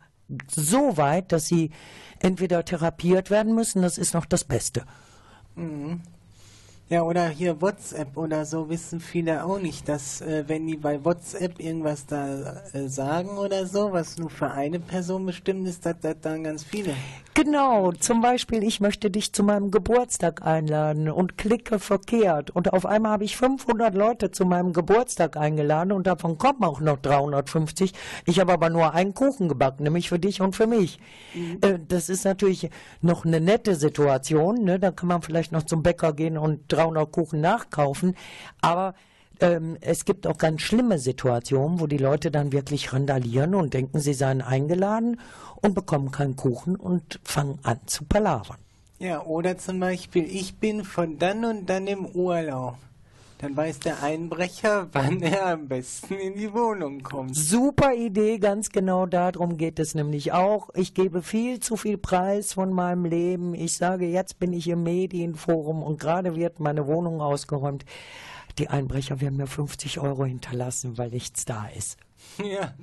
so 0.50 0.98
weit, 0.98 1.31
dass 1.31 1.48
sie 1.48 1.71
entweder 2.19 2.65
therapiert 2.65 3.30
werden 3.30 3.56
müssen, 3.56 3.81
das 3.81 3.98
ist 3.98 4.13
noch 4.13 4.25
das 4.25 4.44
Beste. 4.44 4.83
Mhm. 5.56 6.01
Ja, 6.89 7.01
oder 7.01 7.28
hier 7.28 7.62
WhatsApp 7.62 8.16
oder 8.16 8.45
so 8.45 8.69
wissen 8.69 9.01
viele 9.01 9.44
auch 9.44 9.60
nicht, 9.60 9.89
dass 9.89 10.22
äh, 10.22 10.46
wenn 10.48 10.65
die 10.67 10.77
bei 10.77 11.03
WhatsApp 11.03 11.60
irgendwas 11.60 12.06
da 12.06 12.63
äh, 12.72 12.88
sagen 12.88 13.38
oder 13.38 13.65
so, 13.65 13.91
was 13.91 14.17
nur 14.17 14.29
für 14.29 14.51
eine 14.51 14.79
Person 14.79 15.25
bestimmt 15.25 15.67
ist, 15.67 15.86
dass 15.86 16.00
das 16.00 16.15
dann 16.22 16.46
ganz 16.46 16.63
viele. 16.63 16.94
Genau, 17.38 17.91
zum 17.91 18.22
Beispiel, 18.22 18.63
ich 18.63 18.79
möchte 18.79 19.12
dich 19.12 19.32
zu 19.32 19.44
meinem 19.44 19.70
Geburtstag 19.70 20.44
einladen 20.44 21.08
und 21.08 21.38
klicke 21.38 21.77
verkehrt. 21.77 22.50
Und 22.50 22.74
auf 22.74 22.88
einmal 22.88 23.12
habe 23.12 23.25
ich 23.25 23.38
500 23.38 23.94
Leute 23.94 24.32
zu 24.32 24.44
meinem 24.44 24.74
Geburtstag 24.74 25.38
eingeladen 25.38 25.91
und 25.91 26.08
davon 26.08 26.39
kommen 26.39 26.63
auch 26.63 26.79
noch 26.79 26.98
350. 26.98 27.94
Ich 28.25 28.39
habe 28.39 28.53
aber 28.53 28.72
nur 28.72 28.96
einen 28.96 29.13
Kuchen 29.13 29.50
gebacken, 29.50 29.84
nämlich 29.84 30.10
für 30.10 30.17
dich 30.17 30.41
und 30.41 30.56
für 30.56 30.65
mich. 30.65 30.98
Mhm. 31.36 31.60
Äh, 31.62 31.79
das 31.88 32.10
ist 32.10 32.25
natürlich 32.25 32.72
noch 33.01 33.24
eine 33.24 33.39
nette 33.39 33.75
Situation. 33.75 34.63
Ne? 34.63 34.79
Da 34.79 34.89
kann 34.89 35.08
man 35.08 35.22
vielleicht 35.22 35.51
noch 35.51 35.62
zum 35.62 35.84
Bäcker 35.84 36.13
gehen 36.13 36.39
und 36.39 36.74
300 36.77 37.12
Kuchen 37.12 37.41
nachkaufen. 37.41 38.15
Aber 38.62 38.93
ähm, 39.39 39.77
es 39.81 40.05
gibt 40.05 40.27
auch 40.27 40.38
ganz 40.38 40.62
schlimme 40.62 41.00
Situationen, 41.00 41.79
wo 41.79 41.88
die 41.88 41.98
Leute 41.98 42.31
dann 42.31 42.51
wirklich 42.51 42.93
randalieren 42.93 43.55
und 43.55 43.74
denken, 43.74 44.00
sie 44.00 44.13
seien 44.13 44.41
eingeladen 44.41 45.19
und 45.62 45.75
bekommen 45.75 46.12
keinen 46.12 46.36
Kuchen 46.36 46.75
und 46.75 47.19
fangen 47.24 47.60
an 47.63 47.79
zu 47.86 48.05
palavern. 48.05 48.57
Ja, 49.00 49.24
oder 49.24 49.57
zum 49.57 49.79
Beispiel, 49.79 50.24
ich 50.24 50.55
bin 50.55 50.84
von 50.84 51.19
dann 51.19 51.46
und 51.46 51.67
dann 51.67 51.86
im 51.86 52.05
Urlaub. 52.05 52.77
Dann 53.39 53.56
weiß 53.56 53.79
der 53.79 54.01
Einbrecher, 54.01 54.88
wann 54.94 55.22
er 55.22 55.48
am 55.48 55.67
besten 55.67 56.15
in 56.15 56.36
die 56.36 56.51
Wohnung 56.53 57.03
kommt. 57.03 57.36
Super 57.36 57.94
Idee, 57.94 58.39
ganz 58.39 58.70
genau 58.70 59.06
darum 59.06 59.58
geht 59.58 59.79
es 59.79 59.94
nämlich 59.96 60.32
auch. 60.32 60.70
Ich 60.74 60.94
gebe 60.94 61.22
viel 61.22 61.60
zu 61.60 61.75
viel 61.75 61.98
Preis 61.98 62.53
von 62.53 62.74
meinem 62.74 63.06
Leben. 63.06 63.53
Ich 63.53 63.77
sage, 63.77 64.08
jetzt 64.08 64.39
bin 64.39 64.53
ich 64.53 64.67
im 64.67 64.84
Medienforum 64.84 65.84
und 65.84 66.00
gerade 66.00 66.36
wird 66.36 66.60
meine 66.60 66.88
Wohnung 66.88 67.22
ausgeräumt. 67.22 67.86
Die 68.58 68.70
Einbrecher 68.70 69.22
werden 69.22 69.38
mir 69.38 69.48
50 69.48 70.00
Euro 70.00 70.25
hinterlassen, 70.25 70.98
weil 70.98 71.10
nichts 71.10 71.46
da 71.46 71.67
ist. 71.75 71.98
Ja. 72.44 72.74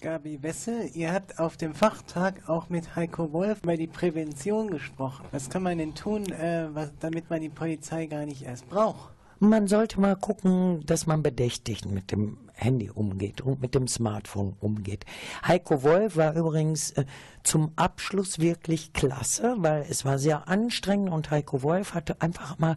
Gabi 0.00 0.40
Wessel, 0.42 0.90
ihr 0.94 1.12
habt 1.12 1.38
auf 1.40 1.56
dem 1.56 1.74
Fachtag 1.74 2.48
auch 2.48 2.68
mit 2.68 2.94
Heiko 2.94 3.32
Wolf 3.32 3.60
über 3.64 3.76
die 3.76 3.86
Prävention 3.86 4.70
gesprochen. 4.70 5.24
Was 5.32 5.48
kann 5.48 5.62
man 5.62 5.78
denn 5.78 5.94
tun, 5.94 6.30
äh, 6.30 6.68
was, 6.72 6.92
damit 7.00 7.28
man 7.30 7.40
die 7.40 7.48
Polizei 7.48 8.06
gar 8.06 8.26
nicht 8.26 8.42
erst 8.42 8.68
braucht? 8.68 9.15
Man 9.38 9.66
sollte 9.66 10.00
mal 10.00 10.16
gucken, 10.16 10.84
dass 10.86 11.06
man 11.06 11.22
bedächtig 11.22 11.84
mit 11.84 12.12
dem 12.12 12.38
Handy 12.54 12.90
umgeht 12.90 13.42
und 13.42 13.60
mit 13.60 13.74
dem 13.74 13.86
Smartphone 13.86 14.56
umgeht. 14.60 15.04
Heiko 15.46 15.82
Wolf 15.82 16.16
war 16.16 16.34
übrigens 16.34 16.92
äh, 16.92 17.04
zum 17.42 17.72
Abschluss 17.76 18.38
wirklich 18.38 18.94
klasse, 18.94 19.56
weil 19.58 19.84
es 19.88 20.04
war 20.04 20.18
sehr 20.18 20.48
anstrengend 20.48 21.10
und 21.10 21.30
Heiko 21.30 21.62
Wolf 21.62 21.92
hatte 21.92 22.20
einfach 22.22 22.58
mal 22.58 22.76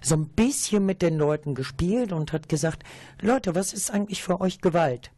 so 0.00 0.14
ein 0.14 0.28
bisschen 0.28 0.86
mit 0.86 1.02
den 1.02 1.18
Leuten 1.18 1.54
gespielt 1.54 2.12
und 2.12 2.32
hat 2.32 2.48
gesagt, 2.48 2.84
Leute, 3.20 3.56
was 3.56 3.72
ist 3.72 3.90
eigentlich 3.90 4.22
für 4.22 4.40
euch 4.40 4.60
Gewalt? 4.60 5.10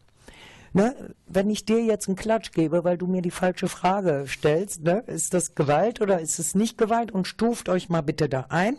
Ne, 0.72 1.14
wenn 1.26 1.48
ich 1.48 1.64
dir 1.64 1.82
jetzt 1.82 2.08
einen 2.08 2.16
Klatsch 2.16 2.52
gebe, 2.52 2.84
weil 2.84 2.98
du 2.98 3.06
mir 3.06 3.22
die 3.22 3.30
falsche 3.30 3.68
Frage 3.68 4.26
stellst, 4.28 4.82
ne, 4.82 5.02
ist 5.06 5.32
das 5.32 5.54
Gewalt 5.54 6.00
oder 6.00 6.20
ist 6.20 6.38
es 6.38 6.54
nicht 6.54 6.76
Gewalt? 6.76 7.10
Und 7.10 7.26
stuft 7.26 7.68
euch 7.68 7.88
mal 7.88 8.02
bitte 8.02 8.28
da 8.28 8.46
ein 8.50 8.76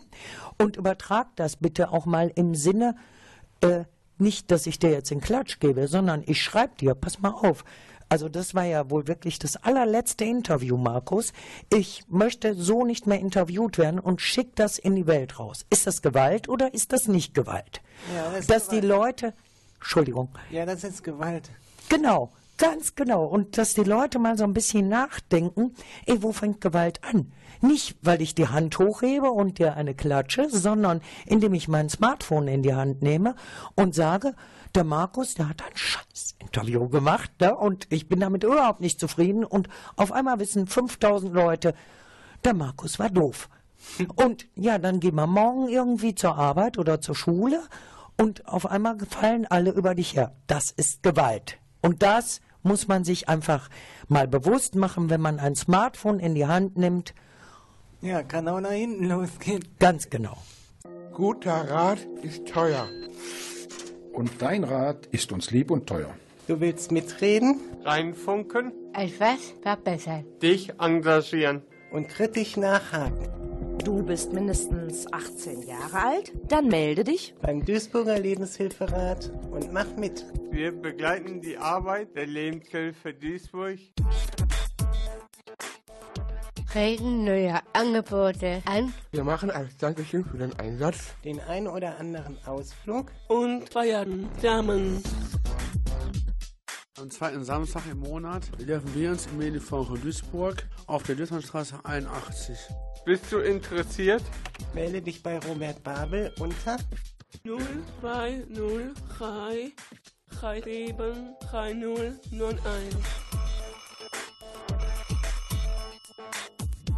und 0.58 0.76
übertragt 0.76 1.32
das 1.36 1.56
bitte 1.56 1.90
auch 1.90 2.06
mal 2.06 2.30
im 2.34 2.54
Sinne, 2.54 2.96
äh, 3.60 3.84
nicht, 4.18 4.50
dass 4.50 4.66
ich 4.66 4.78
dir 4.78 4.90
jetzt 4.90 5.10
einen 5.10 5.20
Klatsch 5.20 5.58
gebe, 5.60 5.88
sondern 5.88 6.22
ich 6.26 6.42
schreibe 6.42 6.76
dir, 6.76 6.94
pass 6.94 7.20
mal 7.20 7.30
auf. 7.30 7.64
Also 8.08 8.28
das 8.28 8.56
war 8.56 8.64
ja 8.64 8.90
wohl 8.90 9.06
wirklich 9.06 9.38
das 9.38 9.56
allerletzte 9.56 10.24
Interview, 10.24 10.76
Markus. 10.76 11.32
Ich 11.72 12.02
möchte 12.08 12.54
so 12.54 12.84
nicht 12.84 13.06
mehr 13.06 13.20
interviewt 13.20 13.78
werden 13.78 14.00
und 14.00 14.20
schick 14.20 14.56
das 14.56 14.78
in 14.78 14.96
die 14.96 15.06
Welt 15.06 15.38
raus. 15.38 15.64
Ist 15.70 15.86
das 15.86 16.02
Gewalt 16.02 16.48
oder 16.48 16.74
ist 16.74 16.92
das 16.92 17.06
nicht 17.06 17.34
Gewalt? 17.34 17.80
Ja, 18.14 18.30
das 18.30 18.40
ist 18.40 18.50
Dass 18.50 18.68
die 18.68 18.80
Gewalt. 18.80 19.20
Leute, 19.22 19.34
Entschuldigung, 19.76 20.28
Ja, 20.50 20.66
das 20.66 20.82
ist 20.82 21.04
Gewalt. 21.04 21.50
Genau, 21.90 22.30
ganz 22.56 22.94
genau. 22.94 23.24
Und 23.24 23.58
dass 23.58 23.74
die 23.74 23.82
Leute 23.82 24.20
mal 24.20 24.38
so 24.38 24.44
ein 24.44 24.54
bisschen 24.54 24.88
nachdenken, 24.88 25.74
ey, 26.06 26.22
wo 26.22 26.32
fängt 26.32 26.60
Gewalt 26.60 27.02
an? 27.02 27.32
Nicht, 27.62 27.96
weil 28.00 28.22
ich 28.22 28.36
die 28.36 28.46
Hand 28.46 28.78
hochhebe 28.78 29.30
und 29.32 29.58
dir 29.58 29.74
eine 29.74 29.94
klatsche, 29.94 30.48
sondern 30.48 31.00
indem 31.26 31.52
ich 31.52 31.66
mein 31.66 31.88
Smartphone 31.88 32.46
in 32.46 32.62
die 32.62 32.74
Hand 32.74 33.02
nehme 33.02 33.34
und 33.74 33.96
sage, 33.96 34.36
der 34.76 34.84
Markus, 34.84 35.34
der 35.34 35.48
hat 35.48 35.62
ein 35.62 35.76
scheiß 35.76 36.36
Interview 36.38 36.88
gemacht 36.88 37.32
ne? 37.40 37.56
und 37.56 37.88
ich 37.90 38.08
bin 38.08 38.20
damit 38.20 38.44
überhaupt 38.44 38.80
nicht 38.80 39.00
zufrieden 39.00 39.44
und 39.44 39.68
auf 39.96 40.12
einmal 40.12 40.38
wissen 40.38 40.68
5000 40.68 41.34
Leute, 41.34 41.74
der 42.44 42.54
Markus 42.54 43.00
war 43.00 43.10
doof. 43.10 43.48
Und 44.14 44.46
ja, 44.54 44.78
dann 44.78 45.00
gehen 45.00 45.16
wir 45.16 45.26
morgen 45.26 45.68
irgendwie 45.68 46.14
zur 46.14 46.36
Arbeit 46.36 46.78
oder 46.78 47.00
zur 47.00 47.16
Schule 47.16 47.62
und 48.16 48.46
auf 48.46 48.66
einmal 48.66 48.96
fallen 49.08 49.46
alle 49.46 49.72
über 49.72 49.96
dich 49.96 50.14
her. 50.14 50.36
Das 50.46 50.70
ist 50.70 51.02
Gewalt. 51.02 51.59
Und 51.82 52.02
das 52.02 52.40
muss 52.62 52.88
man 52.88 53.04
sich 53.04 53.28
einfach 53.28 53.68
mal 54.08 54.28
bewusst 54.28 54.74
machen, 54.74 55.08
wenn 55.10 55.20
man 55.20 55.38
ein 55.38 55.54
Smartphone 55.54 56.20
in 56.20 56.34
die 56.34 56.46
Hand 56.46 56.76
nimmt. 56.76 57.14
Ja, 58.02 58.22
kann 58.22 58.48
auch 58.48 58.60
nach 58.60 58.70
hinten 58.72 59.04
losgehen. 59.08 59.64
Ganz 59.78 60.10
genau. 60.10 60.36
Guter 61.12 61.70
Rat 61.70 61.98
ist 62.22 62.46
teuer. 62.46 62.88
Und 64.12 64.30
dein 64.40 64.64
Rat 64.64 65.06
ist 65.06 65.32
uns 65.32 65.50
lieb 65.50 65.70
und 65.70 65.86
teuer. 65.86 66.14
Du 66.48 66.60
willst 66.60 66.90
mitreden 66.92 67.60
Reinfunken, 67.84 68.72
Etwas 68.92 69.38
verbessern. 69.62 70.24
dich 70.42 70.72
engagieren. 70.80 71.62
und 71.92 72.08
kritisch 72.08 72.56
nachhaken. 72.56 73.39
Du 73.84 74.02
bist 74.02 74.32
mindestens 74.32 75.10
18 75.10 75.62
Jahre 75.62 75.98
alt? 75.98 76.32
Dann 76.48 76.68
melde 76.68 77.02
dich. 77.02 77.34
Beim 77.40 77.64
Duisburger 77.64 78.18
Lebenshilferat 78.18 79.32
und 79.50 79.72
mach 79.72 79.96
mit. 79.96 80.26
Wir 80.50 80.70
begleiten 80.72 81.40
die 81.40 81.56
Arbeit 81.56 82.14
der 82.14 82.26
Lebenshilfe 82.26 83.14
Duisburg. 83.14 83.78
Regen 86.74 87.24
neue 87.24 87.58
Angebote 87.72 88.62
an. 88.66 88.92
Wir 89.12 89.24
machen 89.24 89.50
als 89.50 89.76
Dankeschön 89.78 90.24
für 90.24 90.36
den 90.36 90.52
Einsatz 90.58 91.14
Den 91.24 91.40
ein 91.40 91.66
oder 91.66 91.98
anderen 91.98 92.38
Ausflug. 92.44 93.06
Und 93.28 93.72
feiern 93.72 94.28
zusammen. 94.36 95.02
Am 97.00 97.10
zweiten 97.10 97.44
Samstag 97.44 97.82
im 97.90 98.00
Monat 98.00 98.42
treffen 98.58 98.94
wir 98.94 99.10
uns 99.10 99.26
im 99.26 99.38
Medienforum 99.38 99.86
von 99.86 100.00
Duisburg 100.02 100.68
auf 100.86 101.02
der 101.04 101.14
Duisburgstraße 101.14 101.82
81. 101.82 102.58
Bist 103.06 103.32
du 103.32 103.38
interessiert? 103.38 104.22
Melde 104.74 105.00
dich 105.00 105.22
bei 105.22 105.38
Robert 105.38 105.82
Babel 105.82 106.30
unter 106.38 106.76
0203 107.42 109.72
37 110.28 110.92
3091. 111.50 113.00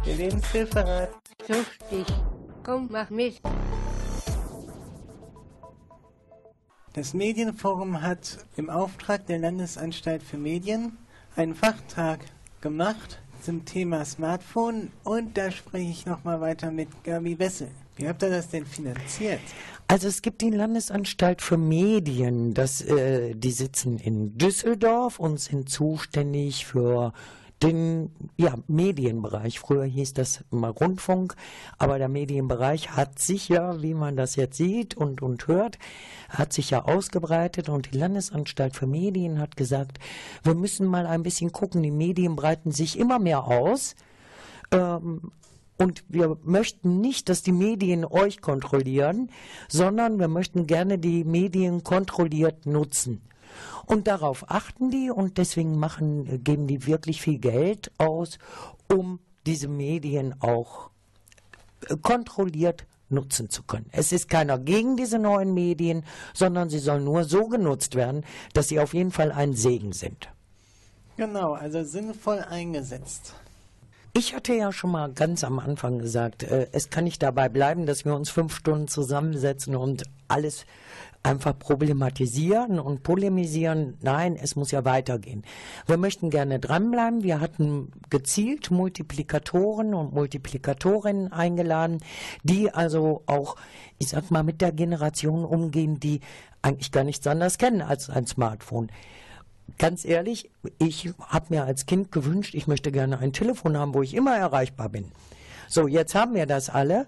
der 0.05 0.15
Lebenshilferat. 0.15 1.11
Such 1.47 1.89
dich. 1.89 2.07
Komm, 2.63 2.89
mach 2.91 3.09
mit. 3.09 3.39
Das 6.95 7.15
Medienforum 7.15 8.03
hat 8.03 8.45
im 8.55 8.69
Auftrag 8.69 9.25
der 9.25 9.39
Landesanstalt 9.39 10.21
für 10.21 10.37
Medien 10.37 10.95
einen 11.35 11.55
Fachtag 11.55 12.19
gemacht 12.61 13.19
zum 13.41 13.65
Thema 13.65 14.05
Smartphone 14.05 14.91
und 15.03 15.35
da 15.35 15.49
spreche 15.49 15.89
ich 15.89 16.05
nochmal 16.05 16.39
weiter 16.39 16.69
mit 16.69 16.89
Gabi 17.03 17.39
Wessel. 17.39 17.69
Wie 17.95 18.07
habt 18.07 18.21
ihr 18.21 18.29
das 18.29 18.49
denn 18.49 18.67
finanziert? 18.67 19.39
Also 19.87 20.07
es 20.07 20.21
gibt 20.21 20.41
die 20.41 20.51
Landesanstalt 20.51 21.41
für 21.41 21.57
Medien, 21.57 22.53
das, 22.53 22.81
äh, 22.81 23.33
die 23.33 23.51
sitzen 23.51 23.97
in 23.97 24.37
Düsseldorf 24.37 25.19
und 25.19 25.39
sind 25.39 25.69
zuständig 25.69 26.67
für 26.67 27.11
den 27.63 28.11
ja, 28.37 28.55
Medienbereich. 28.67 29.59
Früher 29.59 29.85
hieß 29.85 30.13
das 30.13 30.43
mal 30.51 30.71
Rundfunk, 30.71 31.35
aber 31.77 31.97
der 31.97 32.09
Medienbereich 32.09 32.91
hat 32.91 33.19
sich 33.19 33.49
ja, 33.49 33.81
wie 33.81 33.93
man 33.93 34.15
das 34.15 34.35
jetzt 34.35 34.57
sieht 34.57 34.95
und, 34.95 35.21
und 35.21 35.47
hört, 35.47 35.79
hat 36.29 36.53
sich 36.53 36.69
ja 36.69 36.83
ausgebreitet 36.83 37.69
und 37.69 37.93
die 37.93 37.97
Landesanstalt 37.97 38.75
für 38.75 38.87
Medien 38.87 39.39
hat 39.39 39.55
gesagt, 39.55 39.99
wir 40.43 40.55
müssen 40.55 40.85
mal 40.85 41.07
ein 41.07 41.23
bisschen 41.23 41.51
gucken, 41.51 41.81
die 41.81 41.91
Medien 41.91 42.35
breiten 42.35 42.71
sich 42.71 42.99
immer 42.99 43.19
mehr 43.19 43.45
aus. 43.45 43.95
Ähm, 44.71 45.31
und 45.77 46.03
wir 46.07 46.37
möchten 46.43 47.01
nicht, 47.01 47.29
dass 47.29 47.41
die 47.41 47.51
Medien 47.51 48.05
euch 48.05 48.41
kontrollieren, 48.41 49.31
sondern 49.67 50.19
wir 50.19 50.27
möchten 50.27 50.67
gerne 50.67 50.99
die 50.99 51.23
Medien 51.23 51.83
kontrolliert 51.83 52.65
nutzen. 52.65 53.21
Und 53.85 54.07
darauf 54.07 54.49
achten 54.49 54.89
die 54.89 55.09
und 55.09 55.37
deswegen 55.37 55.77
machen, 55.77 56.43
geben 56.43 56.67
die 56.67 56.85
wirklich 56.85 57.21
viel 57.21 57.39
Geld 57.39 57.91
aus, 57.97 58.37
um 58.91 59.19
diese 59.45 59.67
Medien 59.67 60.35
auch 60.41 60.89
äh, 61.87 61.97
kontrolliert 61.97 62.85
nutzen 63.09 63.49
zu 63.49 63.63
können. 63.63 63.85
Es 63.91 64.11
ist 64.11 64.29
keiner 64.29 64.57
gegen 64.57 64.97
diese 64.97 65.19
neuen 65.19 65.53
Medien, 65.53 66.03
sondern 66.33 66.69
sie 66.69 66.79
sollen 66.79 67.03
nur 67.03 67.25
so 67.25 67.47
genutzt 67.47 67.95
werden, 67.95 68.25
dass 68.53 68.69
sie 68.69 68.79
auf 68.79 68.93
jeden 68.93 69.11
Fall 69.11 69.31
ein 69.31 69.53
Segen 69.53 69.93
sind. 69.93 70.29
Genau, 71.15 71.53
also 71.53 71.83
sinnvoll 71.83 72.39
eingesetzt. 72.39 73.35
Ich 74.15 74.35
hatte 74.35 74.53
ja 74.53 74.71
schon 74.71 74.91
mal 74.91 75.11
ganz 75.11 75.43
am 75.43 75.59
Anfang 75.59 75.99
gesagt, 75.99 76.43
äh, 76.43 76.67
es 76.71 76.89
kann 76.89 77.03
nicht 77.03 77.21
dabei 77.23 77.49
bleiben, 77.49 77.85
dass 77.85 78.05
wir 78.05 78.15
uns 78.15 78.29
fünf 78.29 78.55
Stunden 78.55 78.87
zusammensetzen 78.87 79.75
und 79.75 80.03
alles 80.27 80.65
einfach 81.23 81.57
problematisieren 81.57 82.79
und 82.79 83.01
polemisieren. 83.01 83.97
Nein, 84.01 84.35
es 84.35 84.55
muss 84.55 84.71
ja 84.71 84.83
weitergehen. 84.83 85.43
Wir 85.87 85.97
möchten 85.97 86.29
gerne 86.29 86.59
dranbleiben. 86.59 87.23
Wir 87.23 87.39
hatten 87.39 87.91
gezielt 88.09 88.71
Multiplikatoren 88.71 89.93
und 89.93 90.13
Multiplikatorinnen 90.13 91.31
eingeladen, 91.31 91.99
die 92.43 92.71
also 92.71 93.23
auch, 93.25 93.55
ich 93.99 94.09
sag 94.09 94.29
mal, 94.31 94.43
mit 94.43 94.61
der 94.61 94.73
Generation 94.73 95.45
umgehen, 95.45 95.99
die 95.99 96.19
eigentlich 96.61 96.91
gar 96.91 97.05
nichts 97.05 97.25
anderes 97.25 97.57
kennen 97.57 97.81
als 97.81 98.09
ein 98.09 98.27
Smartphone 98.27 98.89
ganz 99.77 100.05
ehrlich, 100.05 100.51
ich 100.77 101.09
habe 101.19 101.45
mir 101.49 101.63
als 101.63 101.85
Kind 101.85 102.11
gewünscht, 102.11 102.53
ich 102.53 102.67
möchte 102.67 102.91
gerne 102.91 103.19
ein 103.19 103.33
Telefon 103.33 103.77
haben, 103.77 103.93
wo 103.93 104.01
ich 104.01 104.13
immer 104.13 104.35
erreichbar 104.35 104.89
bin. 104.89 105.11
So, 105.67 105.87
jetzt 105.87 106.15
haben 106.15 106.35
wir 106.35 106.45
das 106.45 106.69
alle 106.69 107.07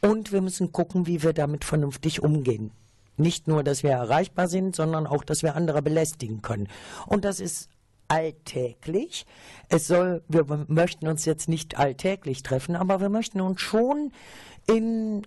und 0.00 0.32
wir 0.32 0.42
müssen 0.42 0.72
gucken, 0.72 1.06
wie 1.06 1.22
wir 1.22 1.32
damit 1.32 1.64
vernünftig 1.64 2.22
umgehen. 2.22 2.72
Nicht 3.16 3.46
nur, 3.48 3.62
dass 3.62 3.82
wir 3.82 3.90
erreichbar 3.90 4.48
sind, 4.48 4.74
sondern 4.74 5.06
auch, 5.06 5.24
dass 5.24 5.42
wir 5.42 5.54
andere 5.54 5.82
belästigen 5.82 6.42
können. 6.42 6.68
Und 7.06 7.24
das 7.24 7.40
ist 7.40 7.68
alltäglich. 8.08 9.26
Es 9.68 9.86
soll, 9.86 10.22
wir 10.28 10.44
möchten 10.68 11.06
uns 11.06 11.24
jetzt 11.24 11.48
nicht 11.48 11.78
alltäglich 11.78 12.42
treffen, 12.42 12.76
aber 12.76 13.00
wir 13.00 13.08
möchten 13.08 13.40
uns 13.40 13.60
schon 13.60 14.12
in 14.66 15.26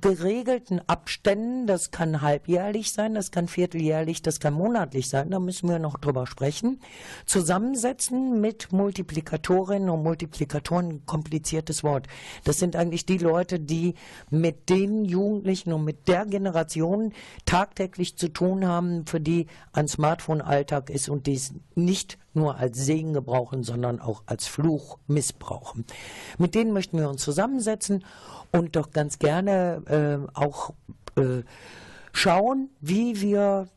geregelten 0.00 0.80
Abständen, 0.86 1.66
das 1.66 1.90
kann 1.90 2.22
halbjährlich 2.22 2.92
sein, 2.92 3.14
das 3.14 3.30
kann 3.30 3.48
vierteljährlich, 3.48 4.22
das 4.22 4.40
kann 4.40 4.54
monatlich 4.54 5.08
sein, 5.08 5.30
da 5.30 5.40
müssen 5.40 5.68
wir 5.68 5.78
noch 5.78 5.98
drüber 5.98 6.26
sprechen, 6.26 6.80
zusammensetzen 7.26 8.40
mit 8.40 8.72
Multiplikatorinnen 8.72 9.90
und 9.90 10.02
Multiplikatoren, 10.02 11.04
kompliziertes 11.06 11.82
Wort. 11.82 12.06
Das 12.44 12.58
sind 12.58 12.76
eigentlich 12.76 13.06
die 13.06 13.18
Leute, 13.18 13.58
die 13.58 13.94
mit 14.30 14.68
den 14.68 15.04
Jugendlichen 15.04 15.72
und 15.72 15.84
mit 15.84 16.08
der 16.08 16.26
Generation 16.26 17.12
tagtäglich 17.44 18.16
zu 18.16 18.28
tun 18.28 18.66
haben, 18.66 19.06
für 19.06 19.20
die 19.20 19.46
ein 19.72 19.88
Smartphone 19.88 20.40
Alltag 20.40 20.90
ist 20.90 21.08
und 21.08 21.26
die 21.26 21.34
es 21.34 21.52
nicht 21.74 22.18
nur 22.32 22.56
als 22.56 22.78
Segen 22.78 23.12
gebrauchen, 23.12 23.62
sondern 23.62 24.00
auch 24.00 24.22
als 24.26 24.46
Fluch 24.46 24.98
missbrauchen. 25.06 25.84
Mit 26.38 26.54
denen 26.54 26.72
möchten 26.72 26.98
wir 26.98 27.08
uns 27.08 27.22
zusammensetzen 27.22 28.04
und 28.52 28.76
doch 28.76 28.90
ganz 28.90 29.18
gerne 29.18 29.82
äh, 30.34 30.38
auch 30.38 30.72
äh, 31.16 31.42
schauen, 32.12 32.70
wie 32.80 33.20
wir 33.20 33.68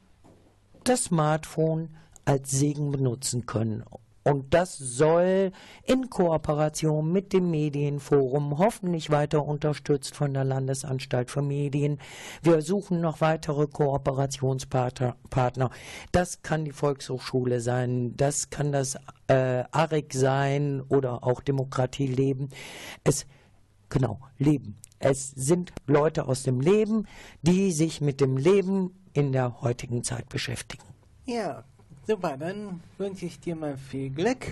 das 0.84 1.06
Smartphone 1.06 1.96
als 2.26 2.52
Segen 2.52 2.92
benutzen 2.92 3.46
können. 3.46 3.84
Und 4.24 4.54
das 4.54 4.78
soll 4.78 5.52
in 5.84 6.10
Kooperation 6.10 7.12
mit 7.12 7.34
dem 7.34 7.52
Medienforum, 7.52 8.58
hoffentlich 8.58 9.10
weiter 9.10 9.46
unterstützt 9.46 10.16
von 10.16 10.34
der 10.34 10.46
Landesanstalt 10.46 11.30
für 11.30 11.42
Medien. 11.42 12.00
Wir 12.42 12.62
suchen 12.62 13.02
noch 13.02 13.20
weitere 13.20 13.68
Kooperationspartner. 13.68 15.70
Das 16.12 16.42
kann 16.42 16.64
die 16.64 16.72
Volkshochschule 16.72 17.60
sein, 17.60 18.16
das 18.16 18.50
kann 18.50 18.72
das 18.72 18.96
äh, 19.28 19.64
ARIC 19.72 20.14
sein 20.14 20.82
oder 20.88 21.26
auch 21.26 21.42
Demokratie 21.42 22.08
leben. 22.08 22.48
Es, 23.04 23.26
genau, 23.90 24.20
Leben. 24.38 24.78
Es 25.00 25.32
sind 25.32 25.74
Leute 25.86 26.28
aus 26.28 26.44
dem 26.44 26.62
Leben, 26.62 27.08
die 27.42 27.74
sich 27.74 28.00
mit 28.00 28.22
dem 28.22 28.38
Leben 28.38 29.04
in 29.12 29.34
der 29.34 29.62
heutigen 29.62 30.04
Zeit 30.04 30.30
beschäftigen. 30.30 30.86
Ja, 31.26 31.66
super, 32.06 32.38
dann 32.38 32.82
wünsche 32.98 33.26
ich 33.26 33.40
dir 33.40 33.56
mal 33.56 33.78
viel 33.78 34.10
Glück, 34.10 34.46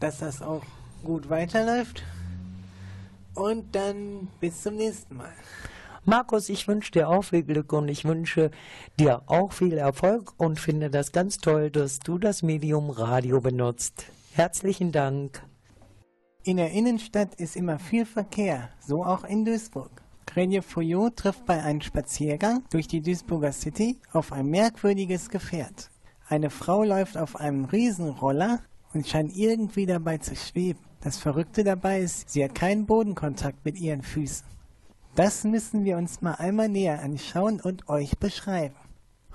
dass 0.00 0.18
das 0.18 0.42
auch 0.42 0.62
gut 1.02 1.28
weiterläuft. 1.28 2.02
Und 3.34 3.74
dann 3.74 4.28
bis 4.40 4.62
zum 4.62 4.76
nächsten 4.76 5.16
Mal. 5.16 5.32
Markus, 6.06 6.50
ich 6.50 6.68
wünsche 6.68 6.92
dir 6.92 7.08
auch 7.08 7.22
viel 7.22 7.42
Glück 7.42 7.72
und 7.72 7.88
ich 7.88 8.04
wünsche 8.04 8.50
dir 9.00 9.22
auch 9.26 9.52
viel 9.52 9.78
Erfolg 9.78 10.34
und 10.36 10.60
finde 10.60 10.90
das 10.90 11.12
ganz 11.12 11.38
toll, 11.38 11.70
dass 11.70 11.98
du 11.98 12.18
das 12.18 12.42
Medium 12.42 12.90
Radio 12.90 13.40
benutzt. 13.40 14.04
Herzlichen 14.32 14.92
Dank. 14.92 15.42
In 16.44 16.58
der 16.58 16.72
Innenstadt 16.72 17.34
ist 17.36 17.56
immer 17.56 17.78
viel 17.78 18.04
Verkehr, 18.04 18.68
so 18.86 19.02
auch 19.02 19.24
in 19.24 19.46
Duisburg. 19.46 19.90
Grenier 20.26 20.62
Fouillot 20.62 21.16
trifft 21.16 21.46
bei 21.46 21.62
einem 21.62 21.80
Spaziergang 21.80 22.64
durch 22.70 22.86
die 22.86 23.00
Duisburger 23.00 23.52
City 23.52 23.98
auf 24.12 24.30
ein 24.30 24.46
merkwürdiges 24.46 25.30
Gefährt. 25.30 25.90
Eine 26.26 26.48
Frau 26.48 26.84
läuft 26.84 27.18
auf 27.18 27.36
einem 27.36 27.66
Riesenroller 27.66 28.60
und 28.94 29.06
scheint 29.06 29.36
irgendwie 29.36 29.84
dabei 29.84 30.18
zu 30.18 30.34
schweben. 30.34 30.80
Das 31.02 31.18
Verrückte 31.18 31.64
dabei 31.64 32.00
ist, 32.00 32.30
sie 32.30 32.42
hat 32.42 32.54
keinen 32.54 32.86
Bodenkontakt 32.86 33.62
mit 33.64 33.78
ihren 33.78 34.02
Füßen. 34.02 34.46
Das 35.16 35.44
müssen 35.44 35.84
wir 35.84 35.98
uns 35.98 36.22
mal 36.22 36.36
einmal 36.36 36.70
näher 36.70 37.02
anschauen 37.02 37.60
und 37.60 37.88
euch 37.90 38.18
beschreiben. 38.18 38.74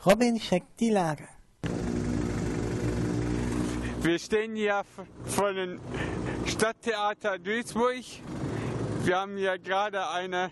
Robin 0.04 0.40
checkt 0.40 0.80
die 0.80 0.90
Lage. 0.90 1.28
Wir 4.02 4.18
stehen 4.18 4.56
hier 4.56 4.82
vor 5.26 5.54
dem 5.54 5.80
Stadttheater 6.48 7.38
Duisburg. 7.38 8.04
Wir 9.04 9.20
haben 9.20 9.38
hier 9.38 9.60
gerade 9.60 10.10
eine 10.10 10.50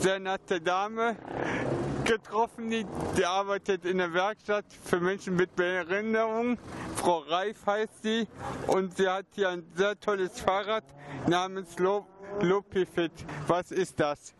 sehr 0.00 0.18
nette 0.18 0.60
Dame 0.60 1.16
getroffen, 2.08 2.70
die, 2.70 2.86
die 3.18 3.26
arbeitet 3.26 3.84
in 3.84 3.98
der 3.98 4.14
Werkstatt 4.14 4.64
für 4.82 4.98
Menschen 4.98 5.36
mit 5.36 5.54
Behinderung. 5.54 6.56
Frau 6.96 7.18
Reif 7.18 7.66
heißt 7.66 8.02
sie 8.02 8.26
und 8.66 8.96
sie 8.96 9.08
hat 9.08 9.26
hier 9.34 9.50
ein 9.50 9.64
sehr 9.74 10.00
tolles 10.00 10.40
Fahrrad 10.40 10.84
namens 11.26 11.76
Lopifit. 12.40 13.12
Was 13.46 13.70
ist 13.70 14.00
das? 14.00 14.32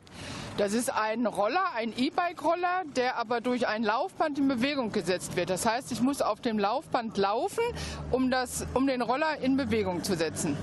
Das 0.56 0.72
ist 0.72 0.90
ein 0.92 1.26
Roller, 1.26 1.72
ein 1.74 1.92
E-Bike-Roller, 1.96 2.84
der 2.96 3.16
aber 3.16 3.42
durch 3.42 3.68
ein 3.68 3.84
Laufband 3.84 4.38
in 4.38 4.48
Bewegung 4.48 4.90
gesetzt 4.90 5.36
wird. 5.36 5.50
Das 5.50 5.66
heißt, 5.66 5.92
ich 5.92 6.00
muss 6.00 6.22
auf 6.22 6.40
dem 6.40 6.58
Laufband 6.58 7.18
laufen, 7.18 7.62
um, 8.10 8.30
das, 8.30 8.66
um 8.74 8.86
den 8.86 9.02
Roller 9.02 9.38
in 9.40 9.58
Bewegung 9.58 10.02
zu 10.02 10.16
setzen. 10.16 10.56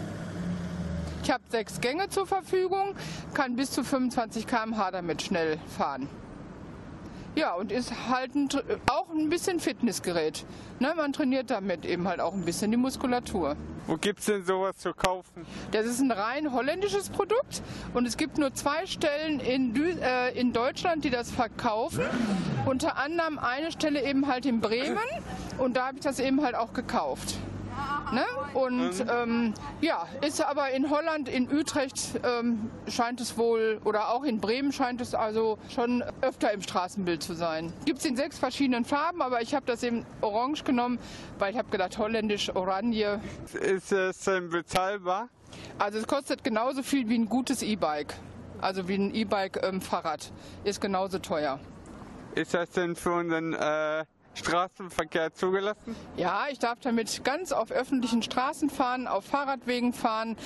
Ich 1.24 1.32
habe 1.32 1.44
sechs 1.50 1.80
Gänge 1.80 2.10
zur 2.10 2.26
Verfügung, 2.26 2.96
kann 3.34 3.56
bis 3.56 3.72
zu 3.72 3.84
25 3.84 4.48
km/h 4.48 4.92
damit 4.92 5.22
schnell 5.22 5.60
fahren. 5.78 6.10
Ja, 7.36 7.54
und 7.54 7.72
ist 7.72 7.92
halt 8.10 8.34
ein, 8.34 8.48
auch 8.90 9.10
ein 9.10 9.30
bisschen 9.30 9.60
Fitnessgerät. 9.60 10.46
Ne, 10.80 10.94
man 10.96 11.12
trainiert 11.12 11.50
damit 11.50 11.86
eben 11.86 12.08
halt 12.08 12.22
auch 12.22 12.34
ein 12.34 12.46
bisschen 12.46 12.72
die 12.72 12.78
Muskulatur. 12.78 13.58
Wo 13.88 13.98
gibt 13.98 14.20
es 14.20 14.26
denn 14.26 14.46
sowas 14.46 14.78
zu 14.78 14.94
kaufen? 14.94 15.46
Das 15.72 15.86
ist 15.86 16.00
ein 16.00 16.12
rein 16.12 16.54
holländisches 16.54 17.10
Produkt 17.10 17.62
und 17.94 18.08
es 18.08 18.18
gibt 18.18 18.38
nur 18.38 18.54
zwei 18.54 18.86
Stellen 18.86 19.40
in, 19.40 19.76
äh, 20.02 20.32
in 20.32 20.54
Deutschland, 20.54 21.04
die 21.04 21.10
das 21.10 21.30
verkaufen. 21.30 22.06
Unter 22.66 22.98
anderem 22.98 23.38
eine 23.38 23.72
Stelle 23.72 24.04
eben 24.04 24.28
halt 24.28 24.46
in 24.46 24.62
Bremen 24.62 24.98
und 25.58 25.76
da 25.76 25.88
habe 25.88 25.98
ich 25.98 26.04
das 26.04 26.20
eben 26.20 26.42
halt 26.42 26.56
auch 26.56 26.74
gekauft. 26.74 27.36
Ne? 28.12 28.24
Und 28.54 29.00
mhm. 29.00 29.10
ähm, 29.10 29.54
ja, 29.82 30.08
ist 30.22 30.44
aber 30.44 30.72
in 30.72 30.90
Holland, 30.90 31.28
in 31.28 31.52
Utrecht 31.52 32.20
ähm, 32.24 32.70
scheint 32.88 33.20
es 33.20 33.38
wohl, 33.38 33.82
oder 33.84 34.10
auch 34.10 34.24
in 34.24 34.40
Bremen 34.40 34.72
scheint 34.72 35.02
es 35.02 35.16
also 35.16 35.58
schon 35.70 36.04
öfter 36.22 36.52
im 36.52 36.62
Straßenbild 36.62 37.24
zu 37.24 37.34
sein. 37.34 37.74
Gibt 37.86 38.00
es 38.00 38.06
in 38.06 38.16
sechs 38.16 38.38
verschiedenen 38.38 38.86
Farben, 38.86 39.22
aber 39.22 39.42
ich 39.42 39.56
habe 39.56 39.66
das 39.66 39.84
eben 39.84 40.06
orange 40.22 40.64
genommen, 40.64 41.00
weil 41.40 41.52
ich 41.52 41.58
habe 41.58 41.70
gedacht, 41.70 41.98
holländisch, 41.98 42.56
Oranje. 42.56 43.20
Ist 43.54 43.92
es 43.92 44.20
denn 44.20 44.50
bezahlbar? 44.50 45.30
Also 45.80 46.00
es 46.00 46.08
kostet 46.08 46.44
genauso 46.44 46.84
viel 46.84 47.10
wie 47.10 47.18
ein 47.18 47.28
gutes 47.28 47.62
E-Bike. 47.62 48.16
Also 48.62 48.88
wie 48.88 48.96
ein 48.96 49.14
E-Bike-Fahrrad. 49.14 50.32
Ähm, 50.32 50.70
ist 50.70 50.80
genauso 50.80 51.20
teuer. 51.20 51.60
Ist 52.36 52.54
das 52.54 52.70
denn 52.72 52.96
für 52.96 53.14
unseren 53.14 53.54
äh 53.54 54.06
Straßenverkehr 54.36 55.34
zugelassen? 55.34 55.96
Ja, 56.18 56.46
ich 56.52 56.60
darf 56.60 56.80
damit 56.82 57.24
ganz 57.24 57.52
auf 57.52 57.72
öffentlichen 57.72 58.22
Straßen 58.22 58.70
fahren, 58.70 59.08
auf 59.08 59.26
Fahrradwegen 59.26 59.94
fahren, 59.94 60.38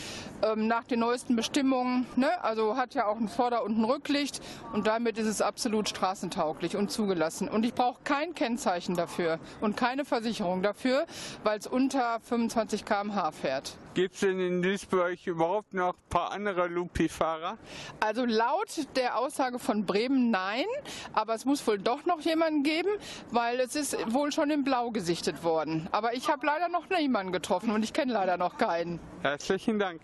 ähm, 0.41 0.67
nach 0.67 0.84
den 0.86 0.99
neuesten 0.99 1.36
Bestimmungen. 1.36 2.06
Ne? 2.15 2.43
Also 2.43 2.78
hat 2.78 2.93
ja 2.93 3.08
auch 3.08 3.17
ein 3.17 3.28
Vorder- 3.28 3.63
und 3.63 3.78
ein 3.78 3.84
Rücklicht 3.84 4.41
und 4.73 4.88
damit 4.88 5.17
ist 5.17 5.28
es 5.28 5.41
absolut 5.41 5.89
straßentauglich 5.89 6.75
und 6.75 6.91
zugelassen. 6.91 7.49
Und 7.49 7.65
ich 7.65 7.73
brauche 7.73 8.02
kein 8.04 8.34
Kennzeichen 8.34 8.95
dafür 8.95 9.39
und 9.62 9.75
keine 9.75 10.06
Versicherung 10.06 10.62
dafür, 10.62 11.06
weil 11.43 11.60
es 11.60 11.67
unter 11.67 12.19
25 12.21 12.86
km/h 12.86 13.32
fährt. 13.32 13.78
Gibt 13.99 14.13
es 14.13 14.21
denn 14.21 14.39
in 14.39 14.62
Duisburg 14.62 15.27
überhaupt 15.27 15.73
noch 15.73 15.93
ein 15.93 16.09
paar 16.09 16.31
andere 16.31 16.69
Lupi-Fahrer? 16.69 17.57
Also 17.99 18.23
laut 18.23 18.88
der 18.95 19.17
Aussage 19.17 19.59
von 19.59 19.85
Bremen 19.85 20.31
nein, 20.31 20.63
aber 21.12 21.33
es 21.33 21.43
muss 21.43 21.67
wohl 21.67 21.79
doch 21.79 22.05
noch 22.05 22.21
jemanden 22.21 22.63
geben, 22.63 22.88
weil 23.31 23.59
es 23.59 23.75
ist 23.75 23.97
wohl 24.13 24.31
schon 24.31 24.51
in 24.51 24.63
Blau 24.63 24.91
gesichtet 24.91 25.43
worden. 25.43 25.89
Aber 25.91 26.13
ich 26.13 26.29
habe 26.29 26.45
leider 26.45 26.69
noch 26.69 26.88
niemanden 26.89 27.33
getroffen 27.33 27.71
und 27.71 27.83
ich 27.83 27.91
kenne 27.91 28.13
leider 28.13 28.38
noch 28.38 28.57
keinen. 28.57 29.01
Herzlichen 29.21 29.79
Dank. 29.79 29.99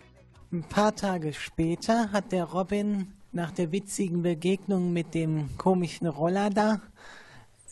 Ein 0.52 0.64
paar 0.64 0.94
Tage 0.94 1.32
später 1.32 2.12
hat 2.12 2.32
der 2.32 2.44
Robin 2.44 3.14
nach 3.32 3.50
der 3.50 3.72
witzigen 3.72 4.20
Begegnung 4.20 4.92
mit 4.92 5.14
dem 5.14 5.56
komischen 5.56 6.06
Roller 6.06 6.50
da 6.50 6.82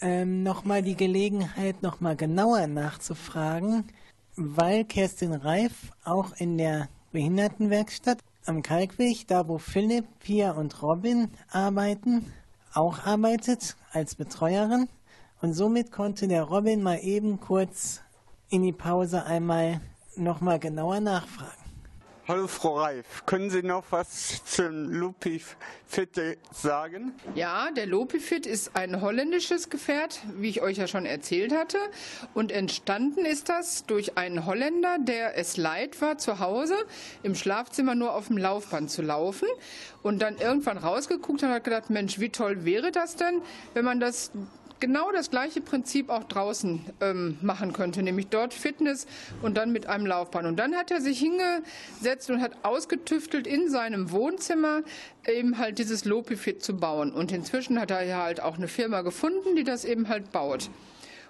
ähm, 0.00 0.42
nochmal 0.42 0.80
die 0.80 0.96
Gelegenheit, 0.96 1.82
nochmal 1.82 2.16
genauer 2.16 2.66
nachzufragen, 2.66 3.84
weil 4.36 4.84
Kerstin 4.84 5.32
Reif 5.32 5.92
auch 6.04 6.32
in 6.36 6.58
der 6.58 6.88
Behindertenwerkstatt 7.12 8.18
am 8.46 8.62
Kalkweg, 8.62 9.26
da 9.28 9.48
wo 9.48 9.58
Philipp, 9.58 10.06
Pia 10.20 10.52
und 10.52 10.82
Robin 10.82 11.30
arbeiten, 11.50 12.32
auch 12.72 13.06
arbeitet 13.06 13.76
als 13.92 14.14
Betreuerin. 14.16 14.88
Und 15.40 15.54
somit 15.54 15.92
konnte 15.92 16.28
der 16.28 16.42
Robin 16.42 16.82
mal 16.82 16.98
eben 16.98 17.40
kurz 17.40 18.00
in 18.50 18.62
die 18.62 18.72
Pause 18.72 19.24
einmal 19.24 19.80
nochmal 20.16 20.58
genauer 20.58 21.00
nachfragen. 21.00 21.63
Hallo 22.26 22.46
Frau 22.46 22.78
Reif, 22.78 23.26
können 23.26 23.50
Sie 23.50 23.62
noch 23.62 23.84
was 23.90 24.42
zum 24.46 24.90
Lupifit 24.90 26.38
sagen? 26.50 27.12
Ja, 27.34 27.70
der 27.70 27.84
Lupifit 27.84 28.46
ist 28.46 28.74
ein 28.74 29.02
holländisches 29.02 29.68
Gefährt, 29.68 30.22
wie 30.38 30.48
ich 30.48 30.62
euch 30.62 30.78
ja 30.78 30.86
schon 30.86 31.04
erzählt 31.04 31.52
hatte. 31.52 31.76
Und 32.32 32.50
entstanden 32.50 33.26
ist 33.26 33.50
das 33.50 33.84
durch 33.84 34.16
einen 34.16 34.46
Holländer, 34.46 34.96
der 34.98 35.36
es 35.36 35.58
leid 35.58 36.00
war, 36.00 36.16
zu 36.16 36.38
Hause 36.38 36.76
im 37.22 37.34
Schlafzimmer 37.34 37.94
nur 37.94 38.14
auf 38.14 38.28
dem 38.28 38.38
Laufband 38.38 38.90
zu 38.90 39.02
laufen. 39.02 39.46
Und 40.02 40.22
dann 40.22 40.38
irgendwann 40.38 40.78
rausgeguckt 40.78 41.42
hat 41.42 41.50
und 41.50 41.54
hat 41.56 41.64
gedacht, 41.64 41.90
Mensch, 41.90 42.20
wie 42.20 42.30
toll 42.30 42.64
wäre 42.64 42.90
das 42.90 43.16
denn, 43.16 43.42
wenn 43.74 43.84
man 43.84 44.00
das 44.00 44.30
genau 44.84 45.10
das 45.12 45.30
gleiche 45.30 45.62
Prinzip 45.62 46.10
auch 46.10 46.24
draußen 46.24 46.84
ähm, 47.00 47.38
machen 47.40 47.72
könnte, 47.72 48.02
nämlich 48.02 48.26
dort 48.26 48.52
Fitness 48.52 49.06
und 49.40 49.56
dann 49.56 49.72
mit 49.72 49.86
einem 49.86 50.04
Laufband. 50.04 50.46
Und 50.46 50.56
dann 50.56 50.76
hat 50.76 50.90
er 50.90 51.00
sich 51.00 51.18
hingesetzt 51.18 52.28
und 52.28 52.42
hat 52.42 52.52
ausgetüftelt 52.64 53.46
in 53.46 53.70
seinem 53.70 54.10
Wohnzimmer 54.10 54.82
eben 55.26 55.56
halt 55.56 55.78
dieses 55.78 56.04
Lopifit 56.04 56.62
zu 56.62 56.76
bauen. 56.76 57.12
Und 57.12 57.32
inzwischen 57.32 57.80
hat 57.80 57.90
er 57.90 58.02
ja 58.02 58.24
halt 58.24 58.42
auch 58.42 58.58
eine 58.58 58.68
Firma 58.68 59.00
gefunden, 59.00 59.56
die 59.56 59.64
das 59.64 59.86
eben 59.86 60.10
halt 60.10 60.32
baut. 60.32 60.68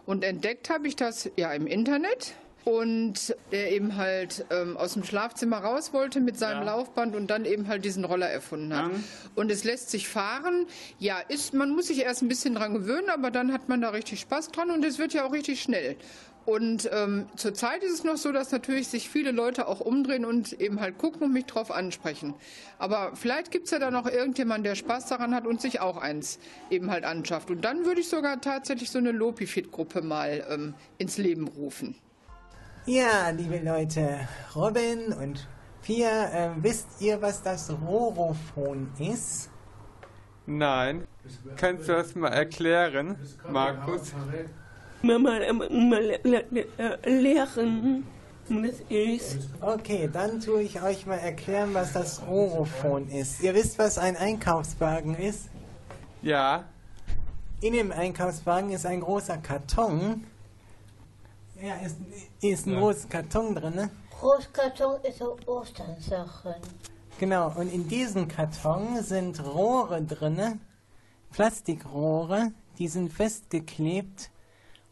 Und 0.05 0.25
entdeckt 0.25 0.69
habe 0.69 0.89
ich 0.89 0.97
das 0.97 1.31
ja 1.37 1.53
im 1.53 1.69
Internet 1.69 2.35
und 2.65 3.37
der 3.53 3.73
eben 3.73 3.97
halt 3.97 4.47
ähm, 4.51 4.77
aus 4.77 4.95
dem 4.95 5.05
Schlafzimmer 5.05 5.59
raus 5.59 5.93
wollte 5.93 6.21
mit 6.21 6.39
seinem 6.39 6.61
Ja. 6.61 6.77
Laufband 6.77 7.15
und 7.15 7.29
dann 7.29 7.45
eben 7.45 7.69
halt 7.69 7.85
diesen 7.85 8.05
Roller 8.05 8.29
erfunden 8.29 8.75
hat. 8.75 8.93
Mhm. 8.93 9.05
Und 9.35 9.51
es 9.51 9.65
lässt 9.65 9.91
sich 9.91 10.09
fahren. 10.09 10.67
Ja, 10.99 11.19
ist, 11.29 11.53
man 11.55 11.71
muss 11.71 11.89
sich 11.89 12.01
erst 12.01 12.23
ein 12.23 12.29
bisschen 12.29 12.55
dran 12.55 12.73
gewöhnen, 12.75 13.11
aber 13.11 13.31
dann 13.31 13.53
hat 13.53 13.69
man 13.69 13.81
da 13.81 13.91
richtig 13.91 14.21
Spaß 14.21 14.49
dran 14.49 14.71
und 14.71 14.85
es 14.85 14.99
wird 14.99 15.13
ja 15.13 15.27
auch 15.27 15.33
richtig 15.33 15.61
schnell. 15.63 15.97
Und 16.47 16.91
ähm, 16.93 17.27
zurzeit 17.37 17.83
ist 17.83 17.93
es 17.93 18.05
noch 18.05 18.19
so, 18.19 18.31
dass 18.31 18.53
natürlich 18.53 18.89
sich 18.89 19.09
viele 19.09 19.31
Leute 19.31 19.67
auch 19.67 19.81
umdrehen 19.81 20.27
und 20.27 20.53
eben 20.61 20.79
halt 20.79 20.99
gucken 20.99 21.23
und 21.23 21.33
mich 21.33 21.47
drauf 21.47 21.71
ansprechen. 21.71 22.35
Aber 22.79 23.13
vielleicht 23.15 23.51
gibt 23.51 23.65
es 23.65 23.71
ja 23.71 23.79
da 23.79 23.91
noch 23.91 24.07
irgendjemand, 24.07 24.67
der 24.67 24.75
Spaß 24.75 25.07
daran 25.07 25.35
hat 25.35 25.47
und 25.47 25.63
sich 25.63 25.81
auch 25.81 25.97
eins 25.97 26.39
eben 26.69 26.91
halt 26.91 27.05
anschafft. 27.05 27.51
Und 27.51 27.63
dann 27.63 27.87
würde 27.87 28.03
ich 28.03 28.11
sogar 28.11 28.43
tatsächlich 28.43 28.91
so 28.91 28.99
eine 28.99 29.13
Lopifit-Gruppe 29.13 30.03
mal 30.03 30.47
ähm, 30.51 30.75
ins 30.99 31.17
Leben 31.17 31.49
rufen. 31.49 31.95
Ja, 32.87 33.31
liebe 33.31 33.59
Leute, 33.59 34.29
Robin 34.55 35.13
und 35.13 35.47
Pia, 35.83 36.25
äh, 36.27 36.51
wisst 36.57 36.87
ihr, 37.01 37.21
was 37.23 37.43
das 37.43 37.71
Rorophon 37.71 38.91
ist? 38.99 39.51
Nein. 40.47 41.07
Kannst 41.57 41.89
du 41.89 41.93
das 41.93 42.15
mal 42.15 42.29
erklären, 42.29 43.17
Markus? 43.51 44.13
Mal, 45.03 45.41
le- 45.41 46.21
le- 46.51 46.67
äh, 46.79 47.11
lehren. 47.11 48.07
Das 48.49 48.81
ist. 48.91 49.49
Okay, 49.63 50.11
dann 50.13 50.39
tue 50.41 50.61
ich 50.63 50.83
euch 50.83 51.07
mal 51.07 51.17
erklären, 51.17 51.71
was 51.73 51.95
das 51.95 52.21
Rorophon 52.27 53.09
ist. 53.09 53.43
Ihr 53.43 53.55
wisst, 53.55 53.79
was 53.79 53.97
ein 53.97 54.19
Einkaufswagen 54.19 55.15
ist? 55.15 55.49
Ja. 56.21 56.65
In 57.63 57.73
dem 57.73 57.91
Einkaufswagen 57.91 58.71
ist 58.71 58.85
ein 58.85 59.01
großer 59.01 59.39
Karton. 59.39 60.27
Ja, 61.61 61.75
ist, 61.77 61.97
ist 62.41 62.67
ein 62.67 62.77
großer 62.77 63.09
Karton 63.09 63.55
drin. 63.55 63.75
Ne? 63.75 63.91
Großkarton 64.21 65.03
ist 65.03 65.19
so 65.19 65.37
Osternsachen. 65.47 66.55
Genau, 67.19 67.53
und 67.57 67.73
in 67.73 67.87
diesem 67.89 68.27
Karton 68.27 69.03
sind 69.03 69.45
Rohre 69.45 70.03
drinne, 70.03 70.59
Plastikrohre, 71.31 72.53
die 72.79 72.89
sind 72.89 73.13
festgeklebt 73.13 74.31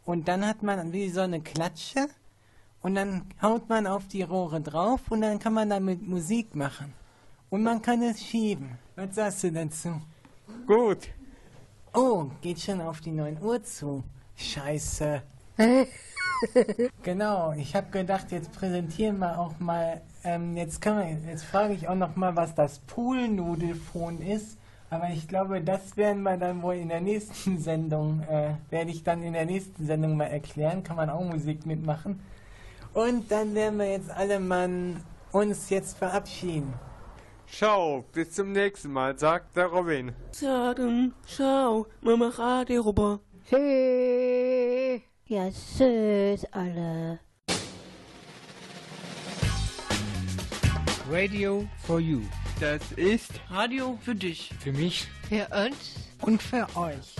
und 0.04 0.28
dann 0.28 0.46
hat 0.46 0.62
man 0.62 0.92
wie 0.92 1.08
so 1.08 1.20
eine 1.20 1.40
Klatsche 1.40 2.08
und 2.80 2.94
dann 2.94 3.26
haut 3.40 3.68
man 3.68 3.86
auf 3.86 4.06
die 4.06 4.22
Rohre 4.22 4.60
drauf 4.60 5.00
und 5.10 5.22
dann 5.22 5.38
kann 5.38 5.54
man 5.54 5.70
damit 5.70 6.06
Musik 6.06 6.54
machen. 6.54 6.92
Und 7.50 7.62
man 7.64 7.82
kann 7.82 8.02
es 8.02 8.20
schieben. 8.22 8.78
Was 8.96 9.14
sagst 9.14 9.44
du 9.44 9.52
dazu? 9.52 10.00
Gut. 10.66 11.08
Oh, 11.92 12.26
geht 12.40 12.60
schon 12.60 12.80
auf 12.80 13.00
die 13.00 13.10
9 13.12 13.42
Uhr 13.42 13.62
zu. 13.62 14.02
Scheiße. 14.36 15.22
genau, 17.02 17.52
ich 17.52 17.74
habe 17.74 17.90
gedacht, 17.90 18.32
jetzt 18.32 18.52
präsentieren 18.52 19.18
wir 19.18 19.38
auch 19.38 19.58
mal, 19.58 20.00
ähm, 20.24 20.56
jetzt 20.56 20.84
wir, 20.84 21.16
jetzt 21.28 21.44
frage 21.44 21.74
ich 21.74 21.88
auch 21.88 21.94
noch 21.94 22.16
mal, 22.16 22.36
was 22.36 22.54
das 22.54 22.80
Poolnudelfon 22.80 24.20
ist. 24.20 24.58
Aber 24.90 25.08
ich 25.08 25.26
glaube, 25.26 25.62
das 25.62 25.96
werden 25.96 26.22
wir 26.22 26.36
dann 26.36 26.60
wohl 26.62 26.74
in 26.74 26.88
der 26.88 27.00
nächsten 27.00 27.58
Sendung, 27.62 28.20
äh, 28.28 28.54
werde 28.70 28.90
ich 28.90 29.02
dann 29.02 29.22
in 29.22 29.32
der 29.32 29.46
nächsten 29.46 29.86
Sendung 29.86 30.16
mal 30.16 30.26
erklären. 30.26 30.82
Kann 30.82 30.96
man 30.96 31.08
auch 31.08 31.24
Musik 31.24 31.64
mitmachen. 31.64 32.20
Und 32.92 33.30
dann 33.30 33.54
werden 33.54 33.78
wir 33.78 33.90
jetzt 33.90 34.10
alle 34.10 34.38
Mann 34.38 35.02
uns 35.32 35.70
jetzt 35.70 35.96
verabschieden. 35.96 36.74
Ciao, 37.50 38.04
bis 38.12 38.32
zum 38.32 38.52
nächsten 38.52 38.92
Mal, 38.92 39.18
sagt 39.18 39.56
der 39.56 39.66
Robin. 39.66 40.12
Sagen, 40.30 41.14
schau, 41.26 41.86
Mama 42.00 42.28
Radio 42.28 42.82
rüber. 42.82 43.20
Tschüss. 43.48 44.51
Ja, 45.32 45.48
tschüss 45.50 46.44
alle. 46.52 47.18
Radio 51.10 51.66
for 51.86 51.98
you. 52.00 52.20
Das 52.60 52.82
ist 52.96 53.40
Radio 53.48 53.98
für 54.02 54.14
dich. 54.14 54.50
Für 54.60 54.72
mich. 54.72 55.08
Für 55.30 55.48
uns. 55.56 55.94
Und 56.20 56.42
für 56.42 56.68
euch. 56.76 57.16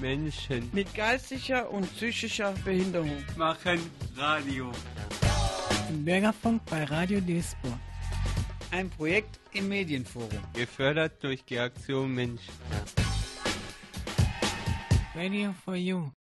Menschen 0.00 0.68
Mit 0.72 0.92
geistiger 0.96 1.70
und 1.70 1.88
psychischer 1.94 2.54
Behinderung. 2.64 3.22
machen 3.36 3.78
Radio. 4.16 4.72
Im 5.90 6.04
Bürgerfunk 6.04 6.62
bei 6.68 6.82
Radio 6.82 7.20
Duisburg. 7.20 7.78
Ein 8.72 8.90
Projekt 8.90 9.38
im 9.52 9.68
Medienforum. 9.68 10.42
Gefördert 10.54 11.22
durch 11.22 11.44
die 11.44 11.60
Aktion 11.60 12.12
Mensch. 12.12 12.42
Radio 15.14 15.52
for 15.52 15.76
you. 15.76 16.10